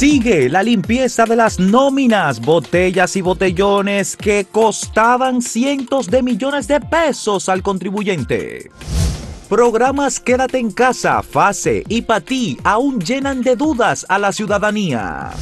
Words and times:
Sigue 0.00 0.48
la 0.48 0.62
limpieza 0.62 1.26
de 1.26 1.36
las 1.36 1.60
nóminas, 1.60 2.40
botellas 2.40 3.16
y 3.16 3.20
botellones 3.20 4.16
que 4.16 4.46
costaban 4.50 5.42
cientos 5.42 6.06
de 6.06 6.22
millones 6.22 6.66
de 6.68 6.80
pesos 6.80 7.50
al 7.50 7.62
contribuyente. 7.62 8.70
Programas 9.50 10.18
Quédate 10.18 10.56
en 10.56 10.70
casa, 10.70 11.22
FASE 11.22 11.84
y 11.86 12.00
PATI 12.00 12.60
aún 12.64 12.98
llenan 12.98 13.42
de 13.42 13.56
dudas 13.56 14.06
a 14.08 14.18
la 14.18 14.32
ciudadanía. 14.32 15.32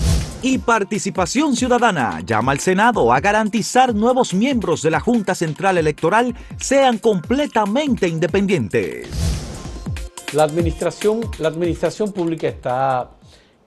Y 0.43 0.59
Participación 0.59 1.55
Ciudadana 1.55 2.21
llama 2.27 2.51
al 2.51 2.59
Senado 2.59 3.13
a 3.13 3.21
garantizar 3.21 3.95
nuevos 3.95 4.35
miembros 4.35 4.83
de 4.83 4.91
la 4.91 4.99
Junta 4.99 5.37
Central 5.37 5.79
Electoral 5.79 6.35
sean 6.59 6.99
completamente 6.99 8.09
independientes. 8.09 9.07
La 10.33 10.43
administración, 10.43 11.21
la 11.39 11.47
administración 11.47 12.13
pública 12.13 12.49
está 12.49 13.18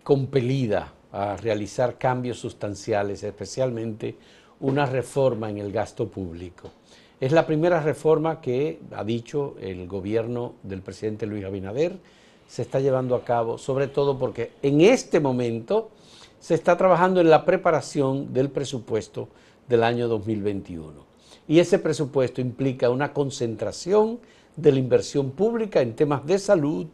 compelida 0.04 0.94
a 1.12 1.36
realizar 1.38 1.98
cambios 1.98 2.40
sustanciales, 2.40 3.24
especialmente 3.24 4.16
una 4.60 4.86
reforma 4.86 5.50
en 5.50 5.58
el 5.58 5.72
gasto 5.72 6.08
público. 6.08 6.72
Es 7.20 7.32
la 7.32 7.46
primera 7.46 7.82
reforma 7.82 8.42
que, 8.42 8.80
ha 8.96 9.04
dicho 9.04 9.56
el 9.62 9.88
gobierno 9.88 10.56
del 10.64 10.82
presidente 10.82 11.26
Luis 11.26 11.46
Abinader, 11.46 11.98
se 12.48 12.64
está 12.64 12.80
llevando 12.80 13.16
a 13.16 13.24
cabo, 13.24 13.58
sobre 13.58 13.88
todo 13.88 14.18
porque 14.18 14.52
en 14.62 14.82
este 14.82 15.20
momento 15.20 15.90
se 16.40 16.56
está 16.56 16.76
trabajando 16.78 17.22
en 17.22 17.30
la 17.30 17.46
preparación 17.46 18.34
del 18.34 18.50
presupuesto 18.50 19.30
del 19.70 19.84
año 19.84 20.08
2021. 20.08 21.06
Y 21.48 21.60
ese 21.60 21.80
presupuesto 21.80 22.42
implica 22.42 22.90
una 22.90 23.14
concentración 23.14 24.20
de 24.56 24.72
la 24.72 24.80
inversión 24.80 25.32
pública 25.32 25.82
en 25.82 25.96
temas 25.96 26.26
de 26.26 26.40
salud 26.40 26.88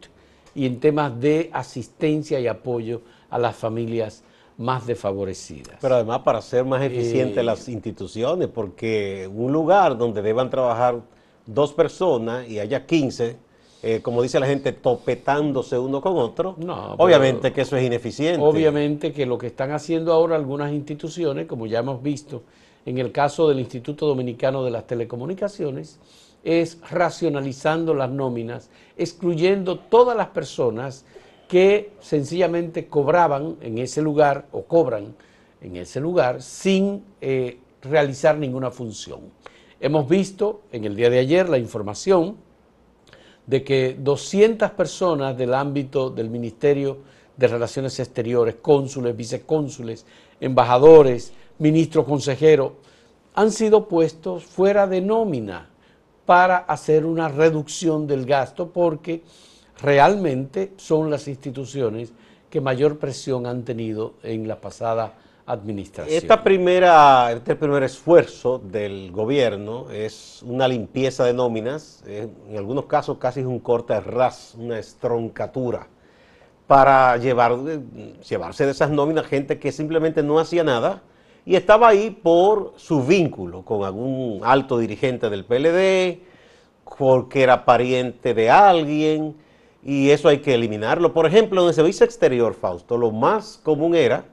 y 0.58 0.66
en 0.66 0.80
temas 0.80 1.20
de 1.20 1.50
asistencia 1.52 2.40
y 2.40 2.48
apoyo 2.48 3.02
a 3.30 3.38
las 3.38 3.54
familias 3.54 4.24
más 4.56 4.88
desfavorecidas. 4.88 5.76
Pero 5.80 5.94
además 5.94 6.22
para 6.24 6.42
ser 6.42 6.64
más 6.64 6.82
eficientes 6.82 7.38
eh, 7.38 7.44
las 7.44 7.68
instituciones, 7.68 8.48
porque 8.48 9.30
un 9.32 9.52
lugar 9.52 9.96
donde 9.96 10.20
deban 10.20 10.50
trabajar 10.50 11.00
dos 11.46 11.72
personas 11.72 12.48
y 12.48 12.58
haya 12.58 12.86
15, 12.86 13.36
eh, 13.84 14.00
como 14.02 14.20
dice 14.20 14.40
la 14.40 14.48
gente, 14.48 14.72
topetándose 14.72 15.78
uno 15.78 16.00
con 16.00 16.16
otro, 16.16 16.56
obviamente 16.96 17.52
que 17.52 17.60
eso 17.60 17.76
es 17.76 17.86
ineficiente. 17.86 18.44
Obviamente 18.44 19.12
que 19.12 19.26
lo 19.26 19.38
que 19.38 19.46
están 19.46 19.70
haciendo 19.70 20.12
ahora 20.12 20.34
algunas 20.34 20.72
instituciones, 20.72 21.46
como 21.46 21.68
ya 21.68 21.78
hemos 21.78 22.02
visto 22.02 22.42
en 22.84 22.98
el 22.98 23.12
caso 23.12 23.48
del 23.48 23.60
Instituto 23.60 24.08
Dominicano 24.08 24.64
de 24.64 24.72
las 24.72 24.88
Telecomunicaciones, 24.88 26.00
es 26.44 26.78
racionalizando 26.90 27.94
las 27.94 28.10
nóminas, 28.10 28.70
excluyendo 28.96 29.78
todas 29.78 30.16
las 30.16 30.28
personas 30.28 31.04
que 31.48 31.92
sencillamente 32.00 32.88
cobraban 32.88 33.56
en 33.60 33.78
ese 33.78 34.02
lugar 34.02 34.46
o 34.52 34.64
cobran 34.64 35.14
en 35.60 35.76
ese 35.76 36.00
lugar 36.00 36.42
sin 36.42 37.04
eh, 37.20 37.58
realizar 37.82 38.36
ninguna 38.36 38.70
función. 38.70 39.20
Hemos 39.80 40.08
visto 40.08 40.62
en 40.72 40.84
el 40.84 40.94
día 40.94 41.10
de 41.10 41.18
ayer 41.18 41.48
la 41.48 41.58
información 41.58 42.36
de 43.46 43.64
que 43.64 43.96
200 43.98 44.72
personas 44.72 45.36
del 45.36 45.54
ámbito 45.54 46.10
del 46.10 46.28
Ministerio 46.28 46.98
de 47.36 47.48
Relaciones 47.48 47.98
Exteriores, 47.98 48.56
cónsules, 48.60 49.16
vicecónsules, 49.16 50.04
embajadores, 50.40 51.32
ministros, 51.58 52.04
consejeros, 52.04 52.72
han 53.34 53.52
sido 53.52 53.88
puestos 53.88 54.44
fuera 54.44 54.86
de 54.86 55.00
nómina 55.00 55.70
para 56.28 56.58
hacer 56.58 57.06
una 57.06 57.28
reducción 57.28 58.06
del 58.06 58.26
gasto 58.26 58.68
porque 58.68 59.22
realmente 59.80 60.74
son 60.76 61.10
las 61.10 61.26
instituciones 61.26 62.12
que 62.50 62.60
mayor 62.60 62.98
presión 62.98 63.46
han 63.46 63.62
tenido 63.62 64.12
en 64.22 64.46
la 64.46 64.60
pasada 64.60 65.14
administración. 65.46 66.14
Esta 66.14 66.44
primera, 66.44 67.32
este 67.32 67.56
primer 67.56 67.82
esfuerzo 67.82 68.58
del 68.58 69.10
gobierno 69.10 69.90
es 69.90 70.42
una 70.42 70.68
limpieza 70.68 71.24
de 71.24 71.32
nóminas, 71.32 72.04
en 72.06 72.58
algunos 72.58 72.84
casos 72.84 73.16
casi 73.16 73.40
es 73.40 73.46
un 73.46 73.60
corte 73.60 73.98
ras, 73.98 74.54
una 74.58 74.78
estroncatura, 74.78 75.88
para 76.66 77.16
llevar, 77.16 77.56
llevarse 78.28 78.66
de 78.66 78.72
esas 78.72 78.90
nóminas 78.90 79.24
gente 79.24 79.58
que 79.58 79.72
simplemente 79.72 80.22
no 80.22 80.38
hacía 80.38 80.62
nada, 80.62 81.02
y 81.48 81.56
estaba 81.56 81.88
ahí 81.88 82.10
por 82.10 82.74
su 82.76 83.02
vínculo 83.02 83.62
con 83.62 83.82
algún 83.82 84.40
alto 84.44 84.76
dirigente 84.76 85.30
del 85.30 85.46
PLD, 85.46 86.20
porque 86.98 87.42
era 87.42 87.64
pariente 87.64 88.34
de 88.34 88.50
alguien, 88.50 89.34
y 89.82 90.10
eso 90.10 90.28
hay 90.28 90.40
que 90.40 90.52
eliminarlo. 90.52 91.14
Por 91.14 91.24
ejemplo, 91.24 91.62
en 91.62 91.68
el 91.68 91.72
servicio 91.72 92.04
exterior, 92.04 92.52
Fausto, 92.52 92.98
lo 92.98 93.12
más 93.12 93.58
común 93.62 93.94
era 93.94 94.26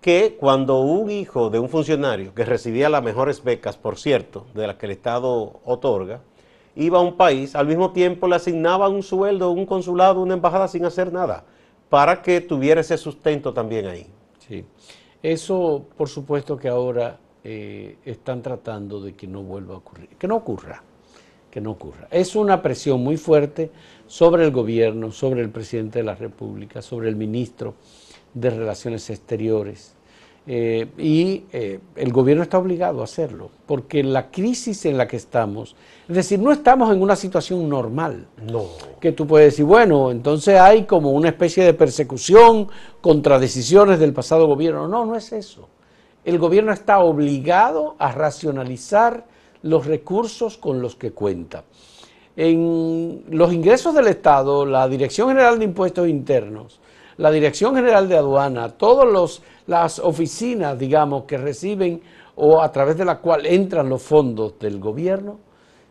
que 0.00 0.36
cuando 0.40 0.80
un 0.80 1.08
hijo 1.12 1.50
de 1.50 1.60
un 1.60 1.68
funcionario 1.68 2.34
que 2.34 2.44
recibía 2.44 2.88
las 2.88 3.04
mejores 3.04 3.44
becas, 3.44 3.76
por 3.76 3.96
cierto, 3.96 4.46
de 4.52 4.66
las 4.66 4.74
que 4.74 4.86
el 4.86 4.92
Estado 4.92 5.60
otorga, 5.64 6.20
iba 6.74 6.98
a 6.98 7.02
un 7.02 7.16
país, 7.16 7.54
al 7.54 7.68
mismo 7.68 7.92
tiempo 7.92 8.26
le 8.26 8.34
asignaba 8.34 8.88
un 8.88 9.04
sueldo, 9.04 9.52
un 9.52 9.66
consulado, 9.66 10.20
una 10.20 10.34
embajada 10.34 10.66
sin 10.66 10.84
hacer 10.84 11.12
nada, 11.12 11.44
para 11.88 12.22
que 12.22 12.40
tuviera 12.40 12.80
ese 12.80 12.98
sustento 12.98 13.54
también 13.54 13.86
ahí. 13.86 14.08
Sí. 14.48 14.64
Eso, 15.22 15.86
por 15.96 16.08
supuesto 16.08 16.56
que 16.56 16.68
ahora 16.68 17.18
eh, 17.44 17.96
están 18.04 18.42
tratando 18.42 19.00
de 19.00 19.14
que 19.14 19.26
no 19.26 19.42
vuelva 19.42 19.74
a 19.74 19.78
ocurrir, 19.78 20.08
que 20.18 20.26
no 20.26 20.36
ocurra, 20.36 20.82
que 21.50 21.60
no 21.60 21.72
ocurra. 21.72 22.08
Es 22.10 22.36
una 22.36 22.62
presión 22.62 23.02
muy 23.02 23.16
fuerte 23.16 23.70
sobre 24.06 24.44
el 24.44 24.50
gobierno, 24.50 25.12
sobre 25.12 25.42
el 25.42 25.50
presidente 25.50 25.98
de 25.98 26.04
la 26.04 26.14
República, 26.14 26.80
sobre 26.80 27.08
el 27.08 27.16
ministro 27.16 27.74
de 28.32 28.50
Relaciones 28.50 29.10
Exteriores. 29.10 29.94
Eh, 30.52 30.88
y 30.98 31.44
eh, 31.52 31.78
el 31.94 32.12
gobierno 32.12 32.42
está 32.42 32.58
obligado 32.58 33.02
a 33.02 33.04
hacerlo, 33.04 33.52
porque 33.66 34.02
la 34.02 34.32
crisis 34.32 34.84
en 34.84 34.98
la 34.98 35.06
que 35.06 35.16
estamos, 35.16 35.76
es 36.08 36.16
decir, 36.16 36.40
no 36.40 36.50
estamos 36.50 36.92
en 36.92 37.00
una 37.00 37.14
situación 37.14 37.68
normal. 37.68 38.26
No. 38.50 38.64
Que 39.00 39.12
tú 39.12 39.28
puedes 39.28 39.52
decir, 39.52 39.64
bueno, 39.64 40.10
entonces 40.10 40.58
hay 40.58 40.86
como 40.86 41.12
una 41.12 41.28
especie 41.28 41.62
de 41.62 41.72
persecución 41.72 42.66
contra 43.00 43.38
decisiones 43.38 44.00
del 44.00 44.12
pasado 44.12 44.48
gobierno. 44.48 44.88
No, 44.88 45.06
no 45.06 45.14
es 45.14 45.30
eso. 45.30 45.68
El 46.24 46.40
gobierno 46.40 46.72
está 46.72 46.98
obligado 46.98 47.94
a 48.00 48.10
racionalizar 48.10 49.26
los 49.62 49.86
recursos 49.86 50.58
con 50.58 50.82
los 50.82 50.96
que 50.96 51.12
cuenta. 51.12 51.62
En 52.34 53.22
los 53.30 53.52
ingresos 53.52 53.94
del 53.94 54.08
Estado, 54.08 54.66
la 54.66 54.88
Dirección 54.88 55.28
General 55.28 55.60
de 55.60 55.66
Impuestos 55.66 56.08
Internos, 56.08 56.80
la 57.20 57.30
Dirección 57.30 57.74
General 57.74 58.08
de 58.08 58.16
Aduana, 58.16 58.70
todas 58.70 59.42
las 59.66 59.98
oficinas, 59.98 60.78
digamos, 60.78 61.24
que 61.24 61.36
reciben 61.36 62.00
o 62.36 62.62
a 62.62 62.72
través 62.72 62.96
de 62.96 63.04
la 63.04 63.18
cual 63.18 63.44
entran 63.44 63.90
los 63.90 64.00
fondos 64.00 64.58
del 64.58 64.80
gobierno, 64.80 65.38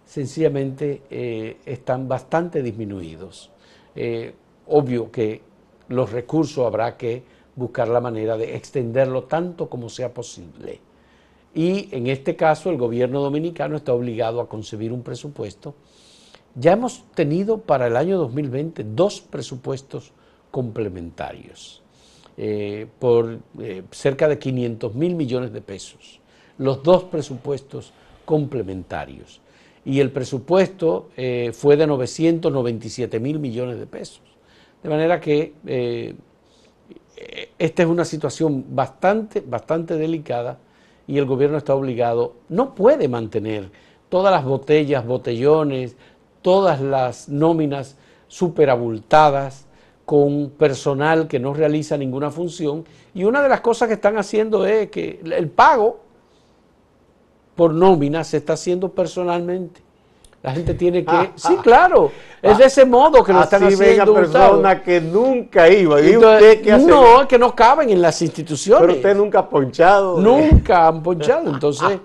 sencillamente 0.06 1.04
eh, 1.12 1.58
están 1.68 2.08
bastante 2.08 2.64
disminuidos. 2.64 3.52
Eh, 3.96 4.34
obvio 4.70 5.12
que 5.12 5.44
los 5.90 6.12
recursos 6.12 6.66
habrá 6.66 6.98
que 6.98 7.22
buscar 7.56 7.90
la 7.90 8.02
manera 8.02 8.36
de 8.36 8.56
extenderlo 8.56 9.26
tanto 9.26 9.70
como 9.70 9.88
sea 9.88 10.12
posible. 10.12 10.80
Y 11.54 11.96
en 11.96 12.08
este 12.08 12.36
caso 12.36 12.72
el 12.72 12.78
gobierno 12.78 13.22
dominicano 13.22 13.78
está 13.78 13.94
obligado 13.94 14.42
a 14.42 14.50
concebir 14.50 14.92
un 14.92 15.04
presupuesto. 15.04 15.76
Ya 16.56 16.72
hemos 16.72 17.04
tenido 17.14 17.60
para 17.60 17.86
el 17.86 17.98
año 17.98 18.18
2020 18.18 18.84
dos 18.84 19.22
presupuestos 19.22 20.12
complementarios 20.52 21.82
eh, 22.38 22.88
por 23.00 23.40
eh, 23.60 23.84
cerca 23.92 24.28
de 24.28 24.40
500 24.40 24.96
mil 24.96 25.16
millones 25.16 25.52
de 25.52 25.62
pesos. 25.62 26.20
Los 26.58 26.84
dos 26.84 27.04
presupuestos 27.04 27.92
complementarios. 28.26 29.42
Y 29.84 30.00
el 30.00 30.12
presupuesto 30.12 31.10
eh, 31.18 31.52
fue 31.54 31.76
de 31.76 31.88
997 31.88 33.20
mil 33.20 33.40
millones 33.40 33.80
de 33.80 33.88
pesos. 33.88 34.22
De 34.82 34.90
manera 34.90 35.20
que 35.20 35.54
esta 37.58 37.84
es 37.84 37.90
una 37.90 38.06
situación 38.06 38.64
bastante, 38.70 39.42
bastante 39.42 39.98
delicada 39.98 40.60
y 41.06 41.18
el 41.18 41.26
gobierno 41.26 41.58
está 41.58 41.76
obligado, 41.76 42.36
no 42.48 42.74
puede 42.76 43.10
mantener 43.10 43.72
todas 44.08 44.32
las 44.32 44.46
botellas, 44.46 45.06
botellones, 45.06 45.98
todas 46.42 46.80
las 46.80 47.28
nóminas 47.28 47.98
superabultadas 48.30 49.66
con 50.10 50.50
personal 50.58 51.28
que 51.28 51.38
no 51.38 51.54
realiza 51.54 51.96
ninguna 51.96 52.32
función. 52.32 52.84
Y 53.14 53.26
una 53.26 53.44
de 53.44 53.50
las 53.50 53.62
cosas 53.62 53.88
que 53.88 53.94
están 53.94 54.18
haciendo 54.18 54.66
es 54.66 54.90
que 54.90 55.22
el 55.24 55.50
pago 55.50 56.00
por 57.56 57.76
nómina 57.76 58.24
se 58.24 58.38
está 58.38 58.54
haciendo 58.54 58.90
personalmente. 58.90 59.82
La 60.42 60.52
gente 60.52 60.74
tiene 60.74 61.06
que... 61.06 61.12
Ah, 61.12 61.32
sí, 61.36 61.54
ah. 61.56 61.62
claro. 61.62 62.12
es 62.42 62.58
de 62.58 62.66
ese 62.66 62.86
modo 62.86 63.24
que 63.24 63.32
lo 63.32 63.44
están 63.44 63.66
haciendo. 63.66 64.16
persona 64.16 64.82
que 64.82 65.00
nunca 65.00 65.70
iba. 65.70 66.02
¿Y 66.02 66.18
usted 66.18 66.64
qué 66.64 66.72
hace? 66.72 66.88
No, 66.88 67.28
que 67.28 67.38
no 67.38 67.56
caben 67.56 67.92
en 67.92 68.02
las 68.02 68.20
instituciones. 68.24 68.82
Pero 68.82 68.94
usted 68.94 69.16
nunca 69.16 69.38
ha 69.38 69.48
ponchado. 69.48 70.20
Nunca 70.20 70.88
han 70.88 71.04
ponchado. 71.04 71.54
Entonces, 71.54 72.00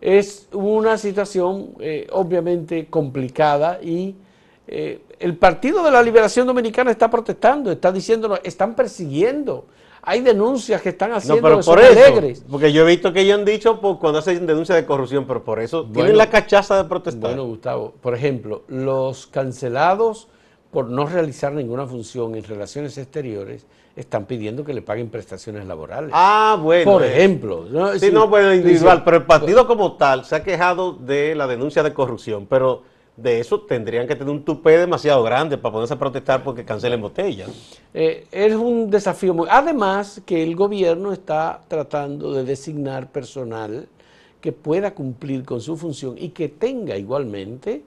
es 0.00 0.48
una 0.52 0.98
situación 0.98 1.68
eh, 1.78 2.08
obviamente 2.10 2.88
complicada 2.90 3.78
y 3.80 4.16
eh, 4.66 5.02
el 5.18 5.36
Partido 5.36 5.82
de 5.82 5.90
la 5.90 6.02
Liberación 6.02 6.46
Dominicana 6.46 6.90
está 6.90 7.10
protestando, 7.10 7.70
está 7.70 7.92
diciéndonos, 7.92 8.40
están 8.44 8.74
persiguiendo 8.74 9.66
hay 10.06 10.20
denuncias 10.20 10.82
que 10.82 10.90
están 10.90 11.12
haciendo 11.12 11.36
no, 11.36 11.42
pero 11.42 11.60
por 11.64 11.80
eso, 11.80 12.04
alegres. 12.04 12.44
Porque 12.50 12.72
yo 12.72 12.82
he 12.82 12.86
visto 12.86 13.12
que 13.12 13.22
ellos 13.22 13.38
han 13.38 13.44
dicho 13.44 13.80
pues, 13.80 13.96
cuando 13.98 14.18
hacen 14.18 14.46
denuncia 14.46 14.74
de 14.74 14.84
corrupción, 14.84 15.24
pero 15.26 15.42
por 15.42 15.60
eso 15.60 15.86
tienen 15.86 16.18
la 16.18 16.28
cachaza 16.28 16.76
de 16.82 16.88
protestar. 16.88 17.30
Bueno, 17.30 17.46
Gustavo, 17.46 17.94
por 18.02 18.14
ejemplo, 18.14 18.64
los 18.68 19.26
cancelados 19.26 20.28
por 20.70 20.90
no 20.90 21.06
realizar 21.06 21.52
ninguna 21.52 21.86
función 21.86 22.34
en 22.34 22.44
relaciones 22.44 22.98
exteriores 22.98 23.66
están 23.96 24.26
pidiendo 24.26 24.64
que 24.64 24.74
le 24.74 24.82
paguen 24.82 25.08
prestaciones 25.08 25.66
laborales. 25.66 26.10
Ah, 26.12 26.58
bueno. 26.60 26.92
Por 26.92 27.04
eh. 27.04 27.12
ejemplo. 27.12 27.64
¿no? 27.70 27.92
Sí, 27.94 28.00
Sí, 28.00 28.10
no, 28.12 28.28
bueno, 28.28 28.52
individual, 28.52 29.04
pero 29.04 29.18
el 29.18 29.22
partido 29.22 29.66
como 29.66 29.96
tal 29.96 30.24
se 30.26 30.36
ha 30.36 30.42
quejado 30.42 30.92
de 30.92 31.34
la 31.34 31.46
denuncia 31.46 31.82
de 31.82 31.94
corrupción, 31.94 32.46
pero 32.46 32.82
de 33.16 33.38
eso 33.38 33.60
tendrían 33.60 34.08
que 34.08 34.16
tener 34.16 34.32
un 34.32 34.44
tupé 34.44 34.78
demasiado 34.78 35.22
grande 35.22 35.56
para 35.56 35.72
ponerse 35.72 35.94
a 35.94 35.98
protestar 35.98 36.42
porque 36.42 36.64
cancelen 36.64 37.00
botellas. 37.00 37.48
Eh, 37.92 38.26
es 38.30 38.54
un 38.54 38.90
desafío 38.90 39.34
muy... 39.34 39.46
Además 39.50 40.20
que 40.26 40.42
el 40.42 40.56
gobierno 40.56 41.12
está 41.12 41.60
tratando 41.68 42.32
de 42.32 42.44
designar 42.44 43.10
personal 43.12 43.88
que 44.40 44.52
pueda 44.52 44.94
cumplir 44.94 45.44
con 45.44 45.60
su 45.60 45.76
función 45.76 46.16
y 46.18 46.30
que 46.30 46.48
tenga 46.48 46.96
igualmente 46.96 47.82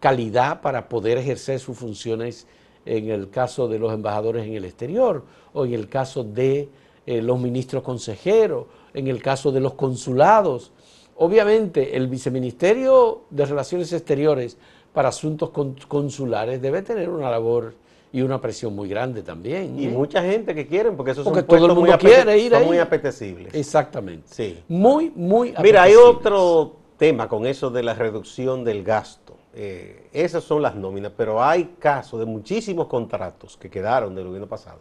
calidad 0.00 0.60
para 0.60 0.88
poder 0.88 1.18
ejercer 1.18 1.60
sus 1.60 1.78
funciones 1.78 2.46
en 2.84 3.10
el 3.10 3.30
caso 3.30 3.68
de 3.68 3.78
los 3.78 3.92
embajadores 3.92 4.44
en 4.44 4.54
el 4.54 4.64
exterior 4.64 5.24
o 5.52 5.64
en 5.64 5.72
el 5.72 5.88
caso 5.88 6.24
de 6.24 6.68
eh, 7.06 7.22
los 7.22 7.38
ministros 7.40 7.82
consejeros, 7.82 8.66
en 8.92 9.06
el 9.06 9.22
caso 9.22 9.52
de 9.52 9.60
los 9.60 9.74
consulados. 9.74 10.72
Obviamente 11.16 11.96
el 11.96 12.08
viceministerio 12.08 13.22
de 13.30 13.46
Relaciones 13.46 13.92
Exteriores 13.92 14.56
para 14.92 15.08
asuntos 15.10 15.50
con- 15.50 15.76
consulares 15.88 16.60
debe 16.60 16.82
tener 16.82 17.08
una 17.08 17.30
labor 17.30 17.74
y 18.12 18.22
una 18.22 18.40
presión 18.40 18.74
muy 18.74 18.88
grande 18.88 19.22
también. 19.22 19.78
Y 19.78 19.86
¿eh? 19.86 19.88
mucha 19.88 20.22
gente 20.22 20.54
que 20.54 20.66
quieren, 20.66 20.96
porque 20.96 21.12
esos 21.12 21.24
Porque 21.24 21.40
son 21.40 21.46
todo 21.48 21.56
el 21.56 21.60
puestos 21.62 21.76
muy, 21.82 21.90
mundo 21.90 21.98
quiere 21.98 22.38
ir 22.38 22.52
son 22.52 22.62
ahí. 22.62 22.66
muy 22.68 22.78
apetecibles. 22.78 23.54
Exactamente. 23.54 24.28
Sí. 24.30 24.62
Muy, 24.68 25.10
muy 25.14 25.54
Mira, 25.62 25.82
hay 25.82 25.92
apetecibles. 25.94 26.16
otro 26.16 26.76
tema 26.96 27.28
con 27.28 27.46
eso 27.46 27.70
de 27.70 27.82
la 27.82 27.94
reducción 27.94 28.62
del 28.64 28.84
gasto. 28.84 29.34
Eh, 29.56 30.08
esas 30.12 30.42
son 30.44 30.62
las 30.62 30.74
nóminas, 30.76 31.12
pero 31.16 31.42
hay 31.42 31.74
casos 31.78 32.18
de 32.20 32.26
muchísimos 32.26 32.86
contratos 32.86 33.56
que 33.56 33.68
quedaron 33.70 34.14
del 34.14 34.26
gobierno 34.26 34.48
pasado 34.48 34.80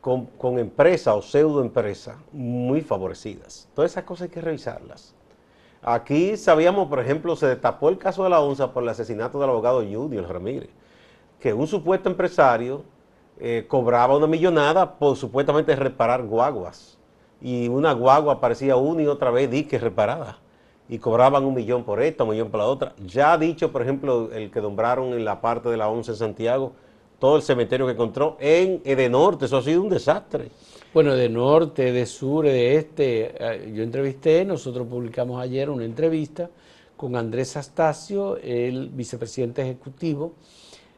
con, 0.00 0.26
con 0.38 0.58
empresas 0.58 1.14
o 1.14 1.22
pseudoempresas 1.22 2.16
muy 2.32 2.80
favorecidas. 2.82 3.68
Todas 3.74 3.90
esas 3.92 4.04
cosas 4.04 4.24
hay 4.24 4.30
que 4.30 4.40
revisarlas. 4.42 5.14
Aquí 5.86 6.38
sabíamos, 6.38 6.88
por 6.88 6.98
ejemplo, 6.98 7.36
se 7.36 7.46
destapó 7.46 7.90
el 7.90 7.98
caso 7.98 8.24
de 8.24 8.30
la 8.30 8.40
ONSA 8.40 8.72
por 8.72 8.82
el 8.82 8.88
asesinato 8.88 9.38
del 9.38 9.50
abogado 9.50 9.80
Junior 9.80 10.26
Ramírez, 10.26 10.70
que 11.38 11.52
un 11.52 11.66
supuesto 11.66 12.08
empresario 12.08 12.84
eh, 13.38 13.66
cobraba 13.68 14.16
una 14.16 14.26
millonada 14.26 14.94
por 14.94 15.14
supuestamente 15.14 15.76
reparar 15.76 16.22
guaguas. 16.22 16.96
Y 17.42 17.68
una 17.68 17.92
guagua 17.92 18.32
aparecía 18.32 18.76
una 18.76 19.02
y 19.02 19.06
otra 19.06 19.30
vez 19.30 19.50
dique 19.50 19.78
reparada. 19.78 20.38
Y 20.88 20.98
cobraban 20.98 21.44
un 21.44 21.52
millón 21.52 21.84
por 21.84 22.00
esta, 22.00 22.24
un 22.24 22.30
millón 22.30 22.50
por 22.50 22.60
la 22.60 22.66
otra. 22.66 22.94
Ya 23.04 23.34
ha 23.34 23.38
dicho, 23.38 23.70
por 23.70 23.82
ejemplo, 23.82 24.30
el 24.32 24.50
que 24.50 24.62
nombraron 24.62 25.12
en 25.12 25.22
la 25.22 25.42
parte 25.42 25.68
de 25.68 25.76
la 25.76 25.88
ONCE 25.88 26.12
en 26.12 26.16
Santiago, 26.16 26.72
todo 27.18 27.36
el 27.36 27.42
cementerio 27.42 27.84
que 27.84 27.92
encontró 27.92 28.38
en 28.40 28.80
Edenorte. 28.86 29.44
Eso 29.44 29.58
ha 29.58 29.62
sido 29.62 29.82
un 29.82 29.90
desastre. 29.90 30.48
Bueno, 30.94 31.16
de 31.16 31.28
norte, 31.28 31.90
de 31.90 32.06
sur, 32.06 32.44
de 32.44 32.76
este, 32.76 33.34
eh, 33.36 33.72
yo 33.74 33.82
entrevisté, 33.82 34.44
nosotros 34.44 34.86
publicamos 34.86 35.42
ayer 35.42 35.68
una 35.68 35.84
entrevista 35.84 36.48
con 36.96 37.16
Andrés 37.16 37.56
Astacio, 37.56 38.36
el 38.36 38.90
vicepresidente 38.90 39.62
ejecutivo 39.62 40.34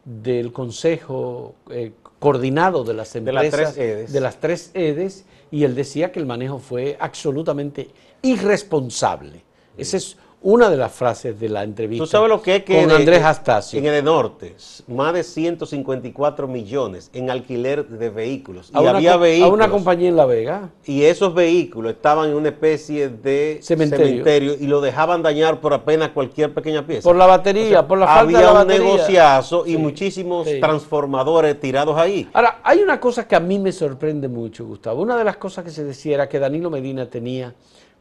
del 0.05 0.53
Consejo 0.53 1.55
eh, 1.71 1.93
Coordinado 2.19 2.85
de 2.85 2.93
las 2.93 3.15
De 3.15 3.33
las 3.33 3.45
Empresas 3.47 3.75
tres 3.75 3.89
EDES. 3.89 4.13
de 4.13 4.21
las 4.21 4.39
tres 4.39 4.71
EDES, 4.75 5.25
y 5.51 5.65
él 5.65 5.75
decía 5.75 6.13
que 6.13 6.21
el 6.21 6.27
manejo 6.27 6.59
fue 6.59 6.99
absolutamente 7.01 7.89
irresponsable. 8.21 9.45
Esa 9.79 9.97
es 9.97 10.19
una 10.43 10.71
de 10.71 10.77
las 10.77 10.93
frases 10.93 11.41
de 11.41 11.49
la 11.49 11.65
entrevista 11.65 12.05
¿Tú 12.05 12.09
sabes 12.09 12.29
lo 12.29 12.41
que 12.41 12.57
es 12.57 12.63
que 12.65 12.77
con 12.79 12.89
de- 12.89 12.95
Andrés 12.95 13.23
Astacio. 13.25 13.79
En 13.81 13.87
Edenorte, 13.87 14.55
más 14.87 15.13
de 15.15 15.25
154 15.25 16.47
millones 16.47 17.11
en 17.15 17.31
alquiler 17.31 17.87
de 17.89 18.11
vehículos. 18.11 18.71
a, 18.73 18.79
y 18.79 18.83
una, 18.83 18.91
había 18.97 19.11
co- 19.13 19.15
a 19.15 19.21
vehículos. 19.23 19.53
una 19.55 19.69
compañía 19.71 20.09
en 20.09 20.17
La 20.17 20.27
Vega. 20.27 20.71
Y 20.85 21.03
esos 21.03 21.35
vehículos 21.35 21.93
estaban 21.95 22.29
en 22.31 22.37
una 22.37 22.51
especie 22.51 23.09
de 23.09 23.59
Cementerio. 23.63 24.07
cementerio, 24.07 24.55
y 24.61 24.67
lo 24.67 24.81
dejaban 24.81 25.23
dañar 25.23 25.61
por 25.61 25.73
apenas 25.75 26.11
cualquier 26.11 26.55
pequeña 26.55 26.87
pieza. 26.87 27.03
Por 27.09 27.17
la 27.17 27.27
batería, 27.27 27.87
por 27.89 27.99
la 27.99 28.07
falta 28.07 28.21
Había 28.21 28.39
de 28.39 28.45
la 28.45 28.51
un 28.53 28.57
batería. 28.59 28.85
negociazo 28.85 29.67
y 29.67 29.73
Sí, 29.73 29.79
muchísimos 29.79 30.47
sí. 30.47 30.61
transformadores 30.61 31.59
tirados 31.59 31.97
ahí. 31.99 32.29
Ahora, 32.33 32.61
hay 32.63 32.81
una 32.81 33.01
cosa 33.01 33.27
que 33.27 33.35
a 33.35 33.41
mí 33.41 33.59
me 33.59 33.73
sorprende 33.73 34.29
mucho, 34.29 34.65
Gustavo. 34.65 35.03
Una 35.03 35.17
de 35.17 35.25
las 35.25 35.39
cosas 35.39 35.65
que 35.65 35.71
se 35.71 35.83
decía 35.83 36.15
era 36.15 36.29
que 36.29 36.39
Danilo 36.39 36.71
Medina 36.71 37.07
tenía 37.11 37.55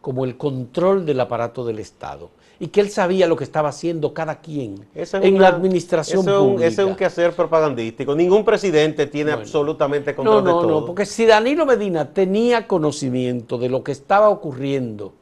como 0.05 0.23
el 0.23 0.37
control 0.37 1.03
del 1.03 1.19
aparato 1.19 1.65
del 1.65 1.79
Estado 1.79 2.29
y 2.59 2.67
que 2.67 2.79
él 2.79 2.91
sabía 2.91 3.25
lo 3.25 3.35
que 3.35 3.43
estaba 3.43 3.69
haciendo 3.69 4.13
cada 4.13 4.39
quien 4.39 4.85
es 4.93 5.15
en 5.15 5.33
una- 5.33 5.41
la 5.41 5.47
administración 5.55 6.19
ese 6.19 6.29
es 6.29 6.37
un- 6.37 6.45
pública. 6.51 6.67
Ese 6.67 6.81
es 6.83 6.87
un 6.87 6.95
quehacer 6.95 7.33
propagandístico. 7.33 8.15
Ningún 8.15 8.45
presidente 8.45 9.07
tiene 9.07 9.31
Bueno. 9.31 9.41
absolutamente 9.41 10.11
No, 10.11 10.17
control 10.17 10.43
de 10.43 10.51
no, 10.51 10.59
todo. 10.59 10.69
no, 10.81 10.85
porque 10.85 11.07
si 11.07 11.25
Danilo 11.25 11.65
Medina 11.65 12.13
tenía 12.13 12.67
conocimiento 12.67 13.57
de 13.57 13.67
lo 13.67 13.83
que 13.83 13.93
estaba 13.93 14.29
ocurriendo 14.29 15.13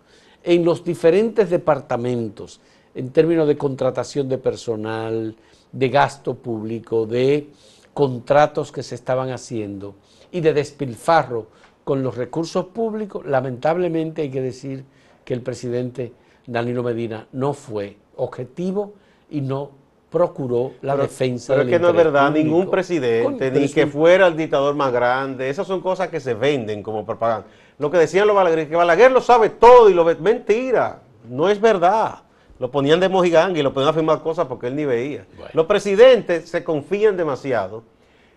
en 0.44 0.66
los 0.66 0.84
diferentes 0.84 1.50
departamentos, 1.50 2.60
en 2.94 3.10
términos 3.12 3.48
de 3.48 3.58
contratación 3.58 4.28
de 4.28 4.38
personal, 4.38 5.34
de 5.72 5.88
gasto 5.88 6.36
público, 6.36 7.06
de 7.06 7.48
contratos 7.94 8.74
que 8.74 8.84
se 8.84 8.96
estaban 8.96 9.30
haciendo 9.32 9.96
y 10.30 10.42
de 10.42 10.52
despilfarro 10.52 11.48
con 11.84 12.04
los 12.04 12.16
recursos 12.18 12.66
públicos, 12.68 13.26
lamentablemente 13.26 14.22
hay 14.24 14.30
que 14.30 14.42
decir 14.42 14.86
que 15.26 15.34
el 15.34 15.42
presidente 15.42 16.14
Danilo 16.48 16.84
Medina 16.84 17.28
no 17.34 17.54
fue 17.54 17.98
objetivo 18.16 18.94
y 19.30 19.42
no 19.42 19.72
procuró 20.10 20.74
la 20.82 20.94
Pero- 20.94 21.04
defensa 21.04 21.54
Pero 21.54 21.66
del 21.66 21.74
es 21.74 21.80
que 21.80 21.82
no 21.82 21.90
es 21.90 21.96
verdad, 21.96 22.28
público. 22.28 22.46
ningún 22.46 22.70
presidente, 22.70 23.52
ni 23.52 23.68
que 23.70 23.88
fuera 23.88 24.28
el 24.28 24.38
dictador 24.38 24.76
más 24.76 24.92
grande, 24.94 25.50
esas 25.50 25.66
son 25.66 25.82
cosas 25.82 26.10
que 26.10 26.20
se 26.20 26.34
venden 26.36 26.84
como 26.84 27.06
propaganda. 27.06 27.48
Lo 27.80 27.90
que 27.90 27.98
decían 27.98 28.28
los 28.28 28.36
Balaguer, 28.36 28.70
que 28.70 28.76
Balaguer 28.76 29.12
lo 29.12 29.22
sabe 29.22 29.50
todo 29.50 29.90
y 29.90 29.94
lo 29.96 30.04
ve, 30.06 30.16
mentira, 30.16 31.00
no 31.28 31.50
es 31.50 31.60
verdad. 31.60 32.20
Lo 32.60 32.70
ponían 32.70 33.00
de 33.00 33.10
mojiganga 33.10 33.60
y 33.60 33.64
lo 33.64 33.74
ponían 33.74 33.90
a 33.90 33.94
firmar 33.94 34.22
cosas 34.22 34.46
porque 34.46 34.68
él 34.68 34.76
ni 34.76 34.86
veía. 34.86 35.26
Bueno. 35.36 35.50
Los 35.54 35.66
presidentes 35.66 36.48
se 36.48 36.64
confían 36.64 37.18
demasiado 37.18 37.84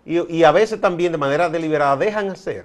y, 0.07 0.35
y 0.35 0.45
a 0.45 0.53
veces 0.53 0.81
también 0.81 1.13
de 1.13 1.19
manera 1.19 1.51
deliberada 1.51 1.97
dejan 1.99 2.31
hacer. 2.31 2.65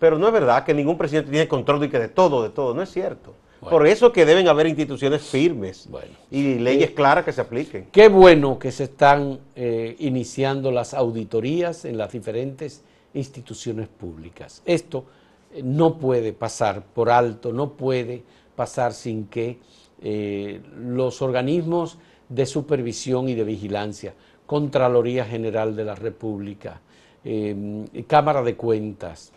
Pero 0.00 0.18
no 0.18 0.26
es 0.26 0.32
verdad 0.32 0.64
que 0.64 0.74
ningún 0.74 0.98
presidente 0.98 1.30
tiene 1.30 1.46
control 1.46 1.78
de, 1.78 1.88
que 1.88 2.00
de 2.00 2.08
todo, 2.08 2.42
de 2.42 2.50
todo, 2.50 2.74
no 2.74 2.82
es 2.82 2.90
cierto. 2.90 3.34
Bueno. 3.60 3.76
Por 3.76 3.86
eso 3.86 4.10
que 4.10 4.24
deben 4.24 4.48
haber 4.48 4.66
instituciones 4.66 5.20
firmes 5.20 5.86
Bueno. 5.88 6.08
y 6.30 6.54
leyes 6.54 6.90
claras 6.90 7.24
que 7.24 7.32
se 7.32 7.42
apliquen. 7.42 7.86
Qué 7.92 8.08
bueno 8.08 8.58
que 8.58 8.72
se 8.72 8.84
están 8.84 9.38
eh, 9.54 9.94
iniciando 9.98 10.72
las 10.72 10.94
auditorías 10.94 11.84
en 11.84 11.98
las 11.98 12.10
diferentes 12.10 12.82
instituciones 13.12 13.86
públicas. 13.88 14.62
Esto 14.64 15.04
eh, 15.52 15.62
no 15.62 15.98
puede 15.98 16.32
pasar 16.32 16.82
por 16.82 17.10
alto, 17.10 17.52
no 17.52 17.74
puede 17.74 18.22
pasar 18.56 18.94
sin 18.94 19.26
que 19.26 19.58
eh, 20.02 20.62
los 20.78 21.20
organismos 21.20 21.98
de 22.30 22.46
supervisión 22.46 23.28
y 23.28 23.34
de 23.34 23.44
vigilancia, 23.44 24.14
Contraloría 24.46 25.24
General 25.26 25.76
de 25.76 25.84
la 25.84 25.94
República, 25.94 26.80
eh, 27.24 27.84
Cámara 28.06 28.42
de 28.42 28.56
Cuentas, 28.56 29.32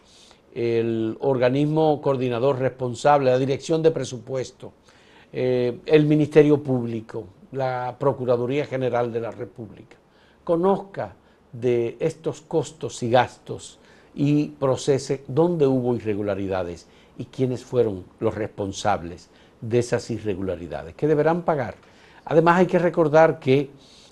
el 0.54 1.18
organismo 1.22 2.00
coordinador 2.02 2.60
responsable, 2.60 3.32
la 3.32 3.40
Dirección 3.40 3.82
de 3.82 3.92
Presupuesto, 3.92 4.74
eh, 5.32 5.80
el 5.86 6.06
Ministerio 6.06 6.62
Público, 6.62 7.26
la 7.52 7.96
Procuraduría 8.00 8.66
General 8.66 9.12
de 9.12 9.20
la 9.20 9.32
República, 9.32 9.98
conozca 10.44 11.16
de 11.52 11.98
estos 12.00 12.42
costos 12.42 13.02
y 13.02 13.10
gastos 13.10 13.80
y 14.14 14.50
procese 14.50 15.24
dónde 15.28 15.66
hubo 15.66 15.96
irregularidades 15.96 16.88
y 17.18 17.26
quiénes 17.26 17.64
fueron 17.64 18.06
los 18.20 18.36
responsables 18.36 19.30
de 19.62 19.80
esas 19.80 20.10
irregularidades, 20.12 20.94
que 20.94 21.08
deberán 21.08 21.44
pagar. 21.44 21.76
Además 22.26 22.60
hay 22.60 22.68
que 22.68 22.80
recordar 22.80 23.40
que 23.40 23.70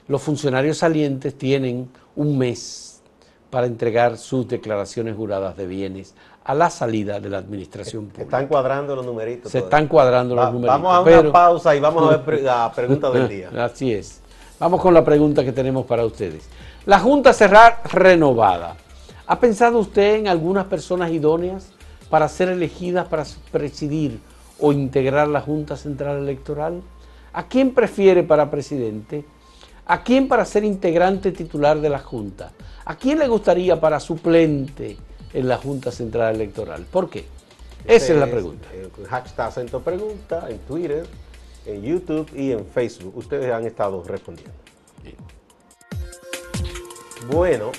los 0.07 0.21
funcionarios 0.21 0.77
salientes 0.77 1.37
tienen 1.37 1.89
un 2.15 2.37
mes 2.37 3.01
para 3.49 3.67
entregar 3.67 4.17
sus 4.17 4.47
declaraciones 4.47 5.15
juradas 5.15 5.57
de 5.57 5.67
bienes 5.67 6.15
a 6.43 6.53
la 6.55 6.69
salida 6.69 7.19
de 7.19 7.29
la 7.29 7.37
administración 7.37 8.05
Se 8.05 8.07
pública. 8.07 8.23
están 8.23 8.47
cuadrando 8.47 8.95
los 8.95 9.05
numeritos. 9.05 9.51
Se 9.51 9.59
todavía. 9.59 9.65
están 9.77 9.87
cuadrando 9.87 10.35
los 10.35 10.51
números. 10.53 10.81
Vamos 10.81 10.93
a 10.95 11.19
una 11.19 11.31
pausa 11.31 11.75
y 11.75 11.79
vamos 11.79 12.03
a 12.07 12.09
ver 12.17 12.21
pre- 12.25 12.41
la 12.41 12.71
pregunta 12.75 13.11
del 13.11 13.27
día. 13.29 13.49
Así 13.63 13.93
es. 13.93 14.21
Vamos 14.59 14.81
con 14.81 14.93
la 14.93 15.03
pregunta 15.03 15.43
que 15.43 15.51
tenemos 15.51 15.85
para 15.85 16.05
ustedes. 16.05 16.47
La 16.85 16.99
Junta 16.99 17.33
Cerrar 17.33 17.81
renovada. 17.91 18.75
¿Ha 19.27 19.39
pensado 19.39 19.77
usted 19.79 20.15
en 20.15 20.27
algunas 20.27 20.65
personas 20.65 21.11
idóneas 21.11 21.67
para 22.09 22.27
ser 22.27 22.49
elegidas 22.49 23.07
para 23.07 23.23
presidir 23.51 24.19
o 24.59 24.73
integrar 24.73 25.27
la 25.27 25.41
Junta 25.41 25.77
Central 25.77 26.17
Electoral? 26.17 26.81
¿A 27.33 27.43
quién 27.47 27.73
prefiere 27.73 28.23
para 28.23 28.49
presidente? 28.51 29.23
¿A 29.85 30.03
quién 30.03 30.27
para 30.27 30.43
ser 30.45 30.63
integrante 30.63 31.31
titular 31.31 31.79
de 31.79 31.89
la 31.89 31.99
Junta? 31.99 32.51
¿A 32.85 32.95
quién 32.95 33.19
le 33.19 33.27
gustaría 33.27 33.79
para 33.79 33.99
suplente 33.99 34.97
en 35.33 35.47
la 35.47 35.57
Junta 35.57 35.91
Central 35.91 36.35
Electoral. 36.35 36.85
¿Por 36.89 37.09
qué? 37.09 37.25
Esa 37.85 38.13
es 38.13 38.19
la 38.19 38.27
pregunta. 38.27 38.67
El 38.73 39.07
hashtag 39.07 39.47
acento 39.47 39.81
pregunta 39.81 40.47
en 40.49 40.59
Twitter, 40.59 41.05
en 41.65 41.81
YouTube 41.81 42.29
y 42.35 42.51
en 42.51 42.65
Facebook. 42.65 43.17
Ustedes 43.17 43.51
han 43.51 43.65
estado 43.65 44.03
respondiendo. 44.03 44.53
Bueno, 47.31 47.71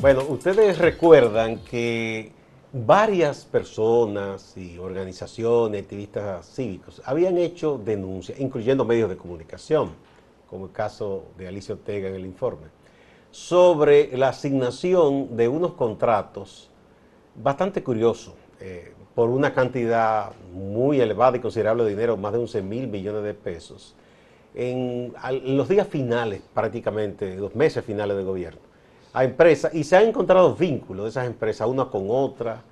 bueno, 0.00 0.22
ustedes 0.28 0.78
recuerdan 0.78 1.58
que 1.58 2.32
varias 2.72 3.44
personas 3.44 4.56
y 4.56 4.78
organizaciones, 4.78 5.82
activistas 5.82 6.46
cívicos, 6.54 7.00
habían 7.04 7.38
hecho 7.38 7.80
denuncias, 7.82 8.38
incluyendo 8.40 8.84
medios 8.84 9.08
de 9.08 9.16
comunicación, 9.16 9.92
como 10.50 10.66
el 10.66 10.72
caso 10.72 11.26
de 11.38 11.48
Alicia 11.48 11.74
Ortega 11.74 12.08
en 12.08 12.16
el 12.16 12.26
informe, 12.26 12.66
sobre 13.30 14.16
la 14.16 14.28
asignación 14.30 15.36
de 15.36 15.48
unos 15.48 15.72
contratos 15.72 16.70
bastante 17.34 17.82
curiosos, 17.82 18.34
eh, 18.60 18.92
por 19.14 19.30
una 19.30 19.54
cantidad 19.54 20.32
muy 20.52 21.00
elevada 21.00 21.36
y 21.36 21.40
considerable 21.40 21.84
de 21.84 21.90
dinero, 21.90 22.16
más 22.16 22.32
de 22.32 22.38
11 22.38 22.62
mil 22.62 22.88
millones 22.88 23.22
de 23.22 23.34
pesos, 23.34 23.94
en, 24.54 25.12
los 25.56 25.68
días 25.68 25.88
finales 25.88 26.42
prácticamente, 26.52 27.36
los 27.36 27.54
meses 27.54 27.84
finales 27.84 28.16
de 28.16 28.22
gobierno 28.22 28.60
a 29.12 29.22
empresas 29.24 29.72
y 29.74 29.84
se 29.84 29.96
han 29.96 30.08
encontrado 30.08 30.54
vínculos 30.54 31.04
de 31.04 31.10
esas 31.10 31.26
empresas 31.26 31.68
una 31.68 31.86
con 31.86 32.06
otra 32.08 32.62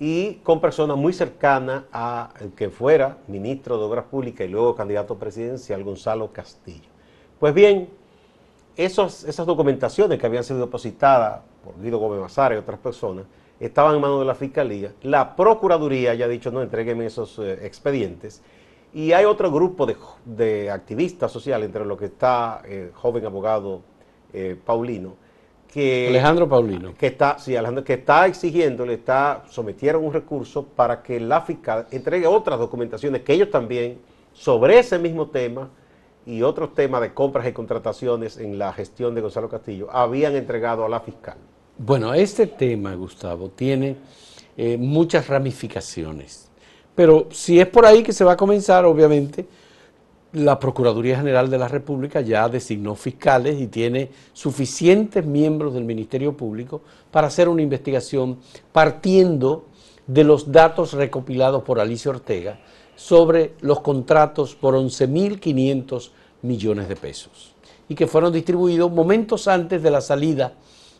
y 0.00 0.34
con 0.42 0.60
personas 0.60 0.96
muy 0.96 1.12
cercanas 1.12 1.84
a 1.92 2.30
el 2.40 2.50
que 2.52 2.68
fuera 2.68 3.18
ministro 3.28 3.78
de 3.78 3.84
Obras 3.84 4.04
Públicas 4.06 4.46
y 4.46 4.50
luego 4.50 4.74
candidato 4.74 5.16
presidencial 5.16 5.84
Gonzalo 5.84 6.32
Castillo. 6.32 6.88
Pues 7.38 7.54
bien, 7.54 7.88
esas 8.76 9.46
documentaciones 9.46 10.18
que 10.18 10.26
habían 10.26 10.42
sido 10.42 10.58
depositadas 10.58 11.42
por 11.64 11.80
Guido 11.80 11.98
Gómez 11.98 12.20
Mazara 12.20 12.56
y 12.56 12.58
otras 12.58 12.80
personas 12.80 13.24
estaban 13.60 13.94
en 13.94 14.00
manos 14.00 14.20
de 14.20 14.26
la 14.26 14.34
Fiscalía. 14.34 14.92
La 15.02 15.36
Procuraduría 15.36 16.14
ya 16.14 16.26
ha 16.26 16.28
dicho, 16.28 16.50
no, 16.50 16.62
entreguenme 16.62 17.06
esos 17.06 17.38
eh, 17.38 17.58
expedientes. 17.62 18.42
Y 18.92 19.12
hay 19.12 19.24
otro 19.24 19.50
grupo 19.50 19.86
de, 20.24 20.70
activistas 20.70 21.32
sociales, 21.32 21.66
entre 21.66 21.84
los 21.84 21.98
que 21.98 22.06
está 22.06 22.62
el 22.68 22.92
joven 22.92 23.26
abogado 23.26 23.82
eh, 24.32 24.56
Paulino, 24.64 25.16
Alejandro 25.74 26.48
Paulino. 26.48 26.94
Que 26.96 27.08
está, 27.08 27.38
sí, 27.38 27.56
Alejandro, 27.56 27.82
que 27.82 27.94
está 27.94 28.26
exigiendo, 28.26 28.86
le 28.86 28.94
está, 28.94 29.42
sometieron 29.48 30.04
un 30.04 30.12
recurso 30.12 30.64
para 30.64 31.02
que 31.02 31.18
la 31.18 31.40
fiscal 31.40 31.86
entregue 31.90 32.26
otras 32.26 32.58
documentaciones 32.58 33.22
que 33.22 33.32
ellos 33.32 33.50
también, 33.50 33.98
sobre 34.32 34.78
ese 34.78 34.98
mismo 34.98 35.28
tema 35.30 35.70
y 36.26 36.42
otros 36.42 36.74
temas 36.74 37.00
de 37.00 37.12
compras 37.12 37.46
y 37.46 37.52
contrataciones 37.52 38.38
en 38.38 38.58
la 38.58 38.72
gestión 38.72 39.14
de 39.14 39.20
Gonzalo 39.20 39.48
Castillo, 39.48 39.88
habían 39.90 40.36
entregado 40.36 40.84
a 40.84 40.88
la 40.88 41.00
fiscal. 41.00 41.36
Bueno, 41.76 42.14
este 42.14 42.46
tema, 42.46 42.94
Gustavo, 42.94 43.48
tiene 43.48 43.96
eh, 44.56 44.76
muchas 44.76 45.26
ramificaciones. 45.26 46.48
Pero 46.94 47.26
si 47.32 47.58
es 47.58 47.66
por 47.66 47.84
ahí 47.84 48.04
que 48.04 48.12
se 48.12 48.22
va 48.22 48.32
a 48.32 48.36
comenzar, 48.36 48.84
obviamente, 48.84 49.44
la 50.34 50.58
Procuraduría 50.60 51.16
General 51.16 51.50
de 51.50 51.58
la 51.58 51.66
República 51.66 52.20
ya 52.20 52.48
designó 52.48 52.94
fiscales 52.94 53.60
y 53.60 53.66
tiene 53.66 54.10
suficientes 54.32 55.26
miembros 55.26 55.74
del 55.74 55.84
Ministerio 55.84 56.36
Público 56.36 56.80
para 57.10 57.26
hacer 57.26 57.48
una 57.48 57.62
investigación 57.62 58.38
partiendo 58.70 59.66
de 60.06 60.22
los 60.22 60.52
datos 60.52 60.92
recopilados 60.92 61.64
por 61.64 61.80
Alicia 61.80 62.12
Ortega 62.12 62.60
sobre 62.94 63.54
los 63.60 63.80
contratos 63.80 64.54
por 64.54 64.74
11.500 64.74 66.10
millones 66.42 66.88
de 66.88 66.96
pesos 66.96 67.54
y 67.88 67.96
que 67.96 68.06
fueron 68.06 68.32
distribuidos 68.32 68.92
momentos 68.92 69.48
antes 69.48 69.82
de 69.82 69.90
la 69.90 70.00
salida 70.00 70.54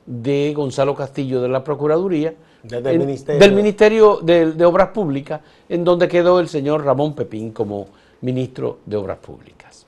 de 0.06 0.52
Gonzalo 0.54 0.94
Castillo 0.94 1.40
de 1.40 1.48
la 1.48 1.64
Procuraduría, 1.64 2.34
del 2.62 2.98
Ministerio, 2.98 3.40
del 3.40 3.52
ministerio 3.52 4.18
de, 4.22 4.52
de 4.52 4.64
Obras 4.64 4.88
Públicas, 4.88 5.40
en 5.68 5.84
donde 5.84 6.08
quedó 6.08 6.40
el 6.40 6.48
señor 6.48 6.84
Ramón 6.84 7.14
Pepín 7.14 7.52
como 7.52 7.88
ministro 8.20 8.78
de 8.86 8.96
Obras 8.96 9.18
Públicas. 9.18 9.86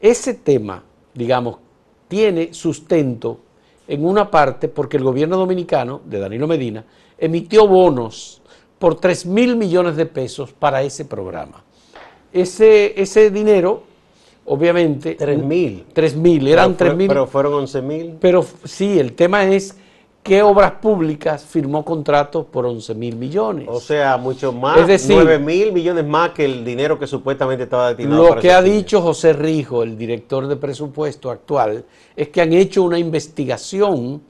Ese 0.00 0.34
tema, 0.34 0.82
digamos, 1.14 1.58
tiene 2.08 2.54
sustento 2.54 3.38
en 3.86 4.04
una 4.04 4.30
parte 4.30 4.68
porque 4.68 4.96
el 4.96 5.04
gobierno 5.04 5.36
dominicano 5.36 6.00
de 6.04 6.18
Danilo 6.20 6.46
Medina 6.46 6.84
emitió 7.18 7.66
bonos 7.66 8.40
por 8.78 8.98
3 8.98 9.26
mil 9.26 9.56
millones 9.56 9.96
de 9.96 10.06
pesos 10.06 10.52
para 10.52 10.82
ese 10.82 11.04
programa. 11.04 11.62
Ese, 12.32 13.00
ese 13.00 13.30
dinero, 13.30 13.82
obviamente... 14.50 15.14
3 15.14 15.42
mil. 15.42 15.84
3 15.92 16.16
mil, 16.16 16.48
eran 16.48 16.76
3 16.76 16.96
mil. 16.96 17.08
Pero 17.08 17.26
fueron 17.26 17.54
11 17.54 17.82
mil. 17.82 18.16
Pero 18.20 18.44
sí, 18.64 18.98
el 18.98 19.12
tema 19.12 19.44
es 19.44 19.76
¿Qué 20.22 20.42
obras 20.42 20.72
públicas 20.72 21.42
firmó 21.44 21.82
contratos 21.82 22.44
por 22.44 22.66
11 22.66 22.94
mil 22.94 23.16
millones? 23.16 23.66
O 23.70 23.80
sea, 23.80 24.18
mucho 24.18 24.52
más, 24.52 24.78
es 24.78 24.86
decir, 24.86 25.16
9 25.16 25.38
mil 25.38 25.72
millones 25.72 26.04
más 26.04 26.30
que 26.30 26.44
el 26.44 26.62
dinero 26.62 26.98
que 26.98 27.06
supuestamente 27.06 27.64
estaba 27.64 27.88
destinado. 27.88 28.34
Lo 28.34 28.40
que 28.40 28.52
ha 28.52 28.60
dicho 28.60 29.00
José 29.00 29.32
Rijo, 29.32 29.82
el 29.82 29.96
director 29.96 30.46
de 30.46 30.56
presupuesto 30.56 31.30
actual, 31.30 31.86
es 32.14 32.28
que 32.28 32.42
han 32.42 32.52
hecho 32.52 32.82
una 32.82 32.98
investigación 32.98 34.20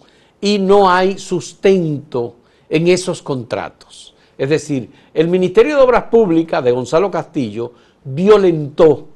y 0.40 0.60
no 0.60 0.88
hay 0.88 1.18
sustento 1.18 2.36
en 2.68 2.86
esos 2.86 3.20
contratos. 3.20 4.14
Es 4.38 4.48
decir, 4.48 4.90
el 5.12 5.26
Ministerio 5.26 5.76
de 5.76 5.82
Obras 5.82 6.04
Públicas 6.04 6.62
de 6.62 6.70
Gonzalo 6.70 7.10
Castillo 7.10 7.72
violentó 8.04 9.08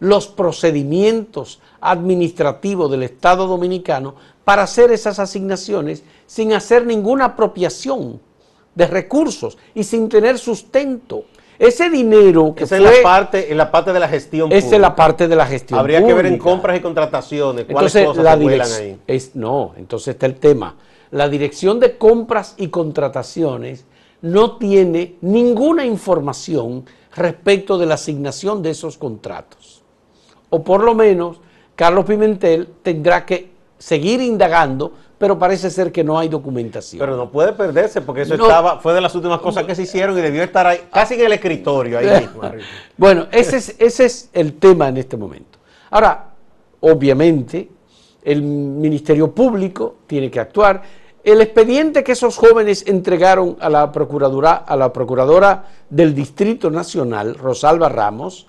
los 0.00 0.26
procedimientos 0.28 1.60
administrativos 1.80 2.90
del 2.90 3.02
Estado 3.02 3.46
Dominicano 3.46 4.14
para 4.44 4.62
hacer 4.62 4.92
esas 4.92 5.18
asignaciones 5.18 6.02
sin 6.26 6.52
hacer 6.52 6.86
ninguna 6.86 7.26
apropiación 7.26 8.20
de 8.74 8.86
recursos 8.86 9.58
y 9.74 9.84
sin 9.84 10.08
tener 10.08 10.38
sustento. 10.38 11.24
Ese 11.58 11.88
dinero 11.88 12.54
que 12.54 12.64
Esa 12.64 12.76
es 12.76 12.82
la 12.82 12.92
parte, 13.02 13.50
en 13.50 13.56
la 13.56 13.70
parte 13.70 13.90
de 13.94 13.98
la 13.98 14.08
gestión 14.08 14.52
Esa 14.52 14.74
es 14.74 14.80
la 14.80 14.94
parte 14.94 15.26
de 15.26 15.34
la 15.34 15.46
gestión 15.46 15.80
Habría 15.80 16.04
que 16.04 16.12
ver 16.12 16.26
en 16.26 16.36
compras 16.36 16.76
y 16.76 16.80
contrataciones 16.80 17.64
cuáles 17.64 17.96
entonces, 17.96 18.22
cosas 18.22 18.24
la 18.24 18.76
ahí. 18.76 19.00
Es, 19.06 19.34
no, 19.34 19.72
entonces 19.78 20.08
está 20.08 20.26
el 20.26 20.34
tema. 20.34 20.76
La 21.12 21.30
dirección 21.30 21.80
de 21.80 21.96
compras 21.96 22.54
y 22.58 22.68
contrataciones 22.68 23.86
no 24.20 24.58
tiene 24.58 25.16
ninguna 25.22 25.86
información 25.86 26.84
respecto 27.14 27.78
de 27.78 27.86
la 27.86 27.94
asignación 27.94 28.62
de 28.62 28.70
esos 28.70 28.98
contratos. 28.98 29.82
O 30.50 30.62
por 30.62 30.82
lo 30.82 30.94
menos, 30.94 31.40
Carlos 31.74 32.04
Pimentel 32.04 32.68
tendrá 32.82 33.24
que 33.26 33.50
seguir 33.78 34.20
indagando, 34.20 34.92
pero 35.18 35.38
parece 35.38 35.70
ser 35.70 35.92
que 35.92 36.04
no 36.04 36.18
hay 36.18 36.28
documentación. 36.28 37.00
Pero 37.00 37.16
no 37.16 37.30
puede 37.30 37.52
perderse 37.52 38.00
porque 38.00 38.22
eso 38.22 38.34
estaba, 38.34 38.80
fue 38.80 38.94
de 38.94 39.00
las 39.00 39.14
últimas 39.14 39.40
cosas 39.40 39.64
que 39.64 39.74
se 39.74 39.82
hicieron 39.82 40.16
y 40.18 40.20
debió 40.20 40.42
estar 40.42 40.66
ahí, 40.66 40.80
casi 40.92 41.14
en 41.14 41.26
el 41.26 41.32
escritorio, 41.32 41.98
ahí 41.98 42.20
mismo. 42.20 42.42
bueno, 42.96 43.26
ese 43.30 43.56
es, 43.56 43.76
ese 43.78 44.04
es 44.04 44.30
el 44.32 44.54
tema 44.54 44.88
en 44.88 44.98
este 44.98 45.16
momento. 45.16 45.58
Ahora, 45.90 46.30
obviamente, 46.80 47.70
el 48.22 48.42
Ministerio 48.42 49.32
Público 49.32 49.96
tiene 50.06 50.30
que 50.30 50.40
actuar. 50.40 50.82
El 51.22 51.40
expediente 51.40 52.04
que 52.04 52.12
esos 52.12 52.36
jóvenes 52.36 52.84
entregaron 52.86 53.56
a 53.60 53.68
la 53.68 53.90
procuradora, 53.92 54.54
a 54.54 54.76
la 54.76 54.92
procuradora 54.92 55.64
del 55.88 56.14
Distrito 56.14 56.70
Nacional, 56.70 57.34
Rosalba 57.34 57.88
Ramos, 57.88 58.46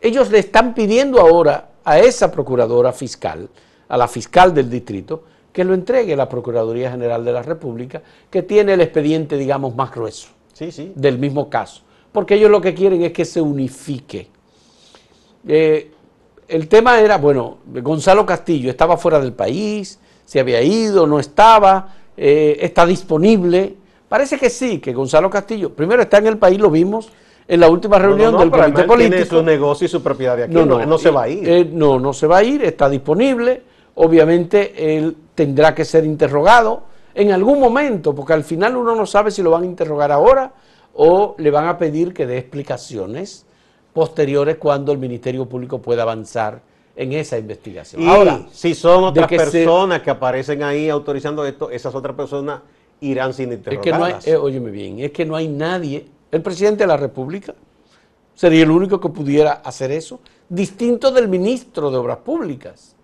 ellos 0.00 0.30
le 0.30 0.38
están 0.38 0.74
pidiendo 0.74 1.20
ahora 1.20 1.70
a 1.84 1.98
esa 1.98 2.30
procuradora 2.30 2.92
fiscal 2.92 3.48
a 3.88 3.96
la 3.96 4.08
fiscal 4.08 4.54
del 4.54 4.68
distrito 4.68 5.24
que 5.52 5.64
lo 5.64 5.74
entregue 5.74 6.12
a 6.12 6.16
la 6.16 6.28
Procuraduría 6.28 6.90
General 6.90 7.24
de 7.24 7.32
la 7.32 7.42
República, 7.42 8.02
que 8.28 8.42
tiene 8.42 8.74
el 8.74 8.80
expediente, 8.82 9.38
digamos, 9.38 9.74
más 9.74 9.90
grueso 9.90 10.28
sí, 10.52 10.70
sí. 10.70 10.92
del 10.94 11.18
mismo 11.18 11.48
caso. 11.48 11.82
Porque 12.12 12.34
ellos 12.34 12.50
lo 12.50 12.60
que 12.60 12.74
quieren 12.74 13.02
es 13.02 13.12
que 13.12 13.24
se 13.24 13.40
unifique. 13.40 14.28
Eh, 15.48 15.92
el 16.46 16.68
tema 16.68 17.00
era, 17.00 17.16
bueno, 17.16 17.58
Gonzalo 17.66 18.26
Castillo 18.26 18.68
estaba 18.68 18.98
fuera 18.98 19.18
del 19.18 19.32
país, 19.32 19.98
se 20.26 20.40
había 20.40 20.60
ido, 20.60 21.06
no 21.06 21.18
estaba, 21.18 21.94
eh, 22.16 22.58
está 22.60 22.84
disponible. 22.84 23.76
Parece 24.08 24.38
que 24.38 24.50
sí, 24.50 24.78
que 24.78 24.92
Gonzalo 24.92 25.30
Castillo, 25.30 25.72
primero 25.74 26.02
está 26.02 26.18
en 26.18 26.26
el 26.26 26.36
país, 26.36 26.60
lo 26.60 26.70
vimos 26.70 27.08
en 27.48 27.60
la 27.60 27.68
última 27.68 27.98
reunión 27.98 28.36
del 28.38 28.50
comité 28.50 28.84
político. 28.84 29.16
Tiene 29.16 29.24
su 29.26 29.42
negocio 29.42 29.84
y 29.84 29.88
su 29.88 30.02
propiedad 30.02 30.36
de 30.36 30.44
aquí, 30.44 30.54
no, 30.54 30.64
no, 30.64 30.98
se 30.98 31.10
va 31.10 31.22
a 31.22 31.28
ir. 31.28 31.48
Eh, 31.48 31.70
no, 31.70 32.00
no 32.00 32.12
se 32.12 32.26
va 32.26 32.38
a 32.38 32.44
ir, 32.44 32.64
está 32.64 32.88
disponible 32.88 33.62
obviamente 33.96 34.96
él 34.96 35.16
tendrá 35.34 35.74
que 35.74 35.84
ser 35.84 36.04
interrogado 36.04 36.84
en 37.14 37.32
algún 37.32 37.58
momento, 37.58 38.14
porque 38.14 38.34
al 38.34 38.44
final 38.44 38.76
uno 38.76 38.94
no 38.94 39.06
sabe 39.06 39.30
si 39.30 39.42
lo 39.42 39.50
van 39.50 39.64
a 39.64 39.66
interrogar 39.66 40.12
ahora 40.12 40.52
o 40.94 41.34
le 41.38 41.50
van 41.50 41.66
a 41.66 41.76
pedir 41.76 42.14
que 42.14 42.26
dé 42.26 42.38
explicaciones 42.38 43.44
posteriores 43.92 44.56
cuando 44.56 44.92
el 44.92 44.98
Ministerio 44.98 45.46
Público 45.46 45.80
pueda 45.80 46.02
avanzar 46.02 46.60
en 46.94 47.12
esa 47.12 47.38
investigación. 47.38 48.02
Y 48.02 48.08
ahora, 48.08 48.40
si 48.52 48.74
son 48.74 49.04
otras 49.04 49.28
personas 49.28 50.02
que 50.02 50.10
aparecen 50.10 50.62
ahí 50.62 50.88
autorizando 50.88 51.44
esto, 51.44 51.70
esas 51.70 51.94
otras 51.94 52.14
personas 52.14 52.60
irán 53.00 53.32
sin 53.32 53.52
interrogarlas. 53.52 54.18
Es 54.18 54.24
que 54.24 54.30
no 54.30 54.36
hay, 54.36 54.40
eh, 54.40 54.42
óyeme 54.42 54.70
bien, 54.70 55.00
es 55.00 55.10
que 55.10 55.24
no 55.24 55.36
hay 55.36 55.48
nadie, 55.48 56.06
el 56.36 56.42
presidente 56.42 56.84
de 56.84 56.88
la 56.88 56.96
República 56.96 57.54
sería 58.34 58.62
el 58.62 58.70
único 58.70 59.00
que 59.00 59.08
pudiera 59.08 59.52
hacer 59.52 59.90
eso, 59.90 60.20
distinto 60.48 61.10
del 61.10 61.28
ministro 61.28 61.90
de 61.90 61.96
Obras 61.96 62.18
Públicas 62.18 62.94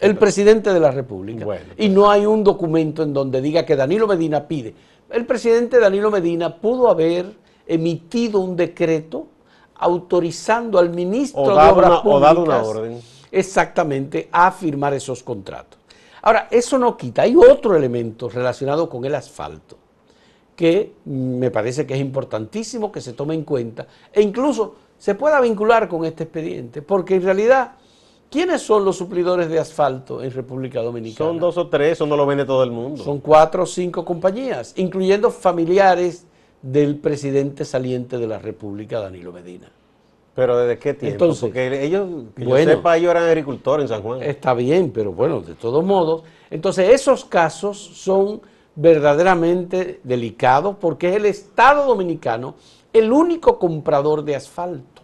El 0.00 0.16
presidente 0.16 0.72
de 0.72 0.80
la 0.80 0.90
República. 0.90 1.44
Bueno, 1.44 1.66
y 1.78 1.88
no 1.88 2.10
hay 2.10 2.26
un 2.26 2.42
documento 2.42 3.02
en 3.04 3.12
donde 3.14 3.40
diga 3.40 3.64
que 3.64 3.76
Danilo 3.76 4.06
Medina 4.06 4.46
pide. 4.48 4.74
El 5.10 5.24
presidente 5.24 5.78
Danilo 5.78 6.10
Medina 6.10 6.56
pudo 6.56 6.88
haber 6.88 7.26
emitido 7.66 8.40
un 8.40 8.56
decreto 8.56 9.26
autorizando 9.76 10.78
al 10.78 10.90
ministro 10.90 11.42
O 11.42 11.48
de 11.48 11.52
Obras 11.70 11.90
una- 11.90 11.98
o 11.98 12.02
Públicas 12.02 12.20
dado 12.22 12.42
una 12.42 12.62
orden. 12.62 13.00
exactamente 13.30 14.28
a 14.32 14.50
firmar 14.50 14.92
esos 14.94 15.22
contratos. 15.22 15.78
Ahora, 16.22 16.48
eso 16.50 16.78
no 16.78 16.96
quita. 16.96 17.22
Hay 17.22 17.36
otro 17.36 17.76
elemento 17.76 18.28
relacionado 18.28 18.88
con 18.88 19.04
el 19.04 19.14
asfalto 19.14 19.76
que 20.56 20.92
me 21.04 21.50
parece 21.50 21.86
que 21.86 21.94
es 21.94 22.00
importantísimo 22.00 22.92
que 22.92 23.00
se 23.00 23.12
tome 23.12 23.34
en 23.34 23.44
cuenta 23.44 23.86
e 24.12 24.22
incluso 24.22 24.76
se 24.98 25.14
pueda 25.14 25.40
vincular 25.40 25.88
con 25.88 26.04
este 26.04 26.24
expediente, 26.24 26.80
porque 26.80 27.16
en 27.16 27.22
realidad, 27.22 27.72
¿quiénes 28.30 28.62
son 28.62 28.84
los 28.84 28.96
suplidores 28.96 29.48
de 29.48 29.58
asfalto 29.58 30.22
en 30.22 30.30
República 30.30 30.80
Dominicana? 30.80 31.30
Son 31.30 31.38
dos 31.38 31.58
o 31.58 31.68
tres, 31.68 31.92
eso 31.92 32.06
no 32.06 32.16
lo 32.16 32.24
vende 32.24 32.44
todo 32.44 32.62
el 32.62 32.70
mundo. 32.70 33.02
Son 33.02 33.20
cuatro 33.20 33.64
o 33.64 33.66
cinco 33.66 34.04
compañías, 34.04 34.72
incluyendo 34.76 35.30
familiares 35.30 36.26
del 36.62 36.96
presidente 36.96 37.64
saliente 37.64 38.16
de 38.16 38.26
la 38.26 38.38
República, 38.38 39.00
Danilo 39.00 39.32
Medina. 39.32 39.70
Pero 40.34 40.56
¿desde 40.58 40.78
qué 40.78 40.94
tiempo? 40.94 41.24
Entonces, 41.24 41.42
Porque 41.42 41.84
ellos, 41.84 42.08
que 42.34 42.44
bueno. 42.44 42.70
yo 42.72 42.76
sepa, 42.78 42.96
ellos 42.96 43.10
eran 43.10 43.24
agricultores 43.24 43.84
en 43.84 43.88
San 43.88 44.02
Juan. 44.02 44.22
Está 44.22 44.54
bien, 44.54 44.90
pero 44.90 45.12
bueno, 45.12 45.40
de 45.40 45.54
todos 45.54 45.84
modos. 45.84 46.22
Entonces, 46.50 46.88
esos 46.88 47.24
casos 47.24 47.78
son 47.78 48.40
verdaderamente 48.76 50.00
delicados 50.02 50.76
porque 50.80 51.10
es 51.10 51.16
el 51.16 51.26
Estado 51.26 51.86
dominicano 51.86 52.54
el 52.92 53.12
único 53.12 53.58
comprador 53.58 54.24
de 54.24 54.36
asfalto. 54.36 55.02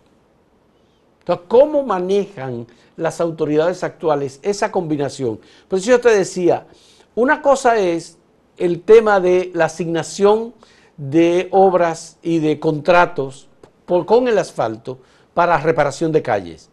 Entonces, 1.20 1.46
¿cómo 1.48 1.82
manejan 1.84 2.66
las 2.96 3.20
autoridades 3.20 3.84
actuales 3.84 4.40
esa 4.42 4.72
combinación? 4.72 5.40
Por 5.68 5.78
eso 5.78 5.90
yo 5.90 6.00
te 6.00 6.10
decía, 6.10 6.66
una 7.14 7.42
cosa 7.42 7.78
es 7.78 8.18
el 8.56 8.82
tema 8.82 9.20
de 9.20 9.50
la 9.54 9.66
asignación 9.66 10.54
de 10.96 11.48
obras 11.50 12.18
y 12.22 12.38
de 12.38 12.58
contratos 12.60 13.48
por- 13.86 14.06
con 14.06 14.28
el 14.28 14.38
asfalto 14.38 14.98
para 15.34 15.58
reparación 15.58 16.12
de 16.12 16.22
calles. 16.22 16.70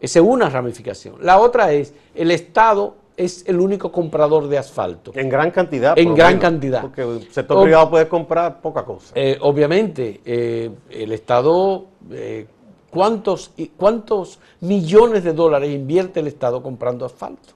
Esa 0.00 0.18
es 0.18 0.24
una 0.24 0.48
ramificación. 0.48 1.16
La 1.20 1.38
otra 1.38 1.72
es, 1.72 1.94
el 2.14 2.30
Estado 2.30 2.96
es 3.16 3.44
el 3.46 3.60
único 3.60 3.90
comprador 3.90 4.48
de 4.48 4.58
asfalto. 4.58 5.12
En 5.14 5.28
gran 5.28 5.50
cantidad. 5.50 5.98
En 5.98 6.14
gran 6.14 6.34
menos, 6.34 6.42
cantidad. 6.42 6.82
Porque 6.82 7.02
el 7.02 7.32
sector 7.32 7.58
Ob- 7.58 7.62
privado 7.62 7.90
puede 7.90 8.08
comprar 8.08 8.60
poca 8.60 8.84
cosa. 8.84 9.12
Eh, 9.14 9.38
obviamente, 9.40 10.20
eh, 10.24 10.70
el 10.90 11.12
Estado, 11.12 11.86
eh, 12.10 12.46
¿cuántos, 12.90 13.52
¿cuántos 13.76 14.38
millones 14.60 15.24
de 15.24 15.32
dólares 15.32 15.70
invierte 15.70 16.20
el 16.20 16.26
Estado 16.26 16.62
comprando 16.62 17.06
asfalto? 17.06 17.54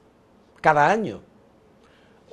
Cada 0.61 0.89
año. 0.91 1.21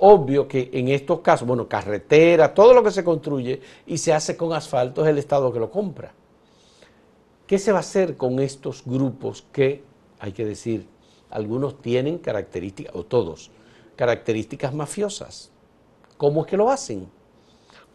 Obvio 0.00 0.46
que 0.46 0.70
en 0.72 0.88
estos 0.88 1.20
casos, 1.20 1.46
bueno, 1.46 1.66
carretera, 1.68 2.54
todo 2.54 2.72
lo 2.72 2.82
que 2.84 2.92
se 2.92 3.02
construye 3.02 3.60
y 3.86 3.98
se 3.98 4.12
hace 4.12 4.36
con 4.36 4.52
asfalto 4.52 5.02
es 5.02 5.10
el 5.10 5.18
Estado 5.18 5.52
que 5.52 5.58
lo 5.58 5.70
compra. 5.70 6.12
¿Qué 7.46 7.58
se 7.58 7.72
va 7.72 7.78
a 7.78 7.80
hacer 7.80 8.16
con 8.16 8.38
estos 8.38 8.82
grupos 8.84 9.44
que, 9.50 9.82
hay 10.20 10.32
que 10.32 10.44
decir, 10.44 10.86
algunos 11.30 11.80
tienen 11.80 12.18
características, 12.18 12.94
o 12.94 13.04
todos, 13.04 13.50
características 13.96 14.74
mafiosas? 14.74 15.50
¿Cómo 16.16 16.42
es 16.42 16.46
que 16.48 16.56
lo 16.56 16.70
hacen? 16.70 17.08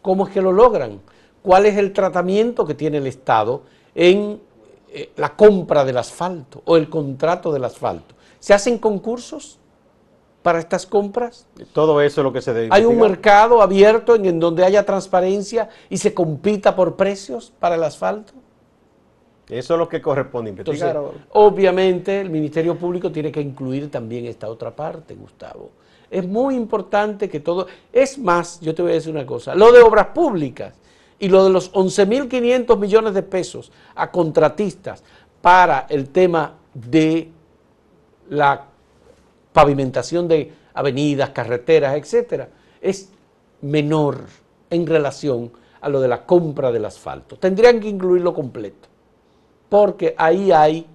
¿Cómo 0.02 0.26
es 0.26 0.32
que 0.32 0.42
lo 0.42 0.52
logran? 0.52 1.00
¿Cuál 1.42 1.66
es 1.66 1.76
el 1.76 1.92
tratamiento 1.92 2.66
que 2.66 2.74
tiene 2.74 2.98
el 2.98 3.06
Estado 3.06 3.62
en 3.94 4.40
eh, 4.90 5.12
la 5.16 5.36
compra 5.36 5.84
del 5.84 5.98
asfalto 5.98 6.62
o 6.64 6.76
el 6.76 6.88
contrato 6.88 7.52
del 7.52 7.64
asfalto? 7.64 8.14
¿Se 8.38 8.54
hacen 8.54 8.78
concursos 8.78 9.58
para 10.42 10.58
estas 10.58 10.86
compras? 10.86 11.46
Todo 11.72 12.00
eso 12.00 12.20
es 12.20 12.24
lo 12.24 12.32
que 12.32 12.42
se 12.42 12.52
debe 12.52 12.68
¿Hay 12.70 12.84
un 12.84 12.98
mercado 12.98 13.62
abierto 13.62 14.14
en, 14.14 14.26
en 14.26 14.40
donde 14.40 14.64
haya 14.64 14.84
transparencia 14.84 15.70
y 15.88 15.96
se 15.96 16.12
compita 16.12 16.76
por 16.76 16.96
precios 16.96 17.52
para 17.58 17.74
el 17.74 17.82
asfalto? 17.82 18.34
Eso 19.58 19.74
es 19.74 19.78
lo 19.78 19.88
que 19.88 20.02
corresponde 20.02 20.50
investigar. 20.50 21.00
obviamente 21.30 22.20
el 22.20 22.30
Ministerio 22.30 22.76
Público 22.76 23.10
tiene 23.12 23.30
que 23.30 23.40
incluir 23.40 23.90
también 23.90 24.26
esta 24.26 24.48
otra 24.48 24.74
parte, 24.74 25.14
Gustavo. 25.14 25.70
Es 26.10 26.26
muy 26.26 26.54
importante 26.54 27.28
que 27.28 27.40
todo... 27.40 27.66
Es 27.92 28.18
más, 28.18 28.60
yo 28.60 28.74
te 28.74 28.82
voy 28.82 28.92
a 28.92 28.94
decir 28.94 29.12
una 29.12 29.26
cosa, 29.26 29.54
lo 29.54 29.72
de 29.72 29.80
obras 29.80 30.08
públicas 30.08 30.74
y 31.18 31.28
lo 31.28 31.44
de 31.44 31.50
los 31.50 31.72
11.500 31.72 32.78
millones 32.78 33.14
de 33.14 33.22
pesos 33.22 33.72
a 33.94 34.10
contratistas 34.10 35.02
para 35.40 35.86
el 35.88 36.08
tema 36.08 36.54
de 36.72 37.30
la 38.28 38.64
pavimentación 39.52 40.26
de 40.28 40.52
avenidas, 40.74 41.30
carreteras, 41.30 41.96
etcétera, 41.96 42.48
es 42.80 43.10
menor 43.62 44.20
en 44.70 44.86
relación 44.86 45.52
a 45.80 45.88
lo 45.88 46.00
de 46.00 46.08
la 46.08 46.26
compra 46.26 46.72
del 46.72 46.84
asfalto. 46.84 47.36
Tendrían 47.36 47.78
que 47.80 47.88
incluirlo 47.88 48.34
completo, 48.34 48.88
porque 49.74 50.14
ahí 50.16 50.52
hay 50.52 50.86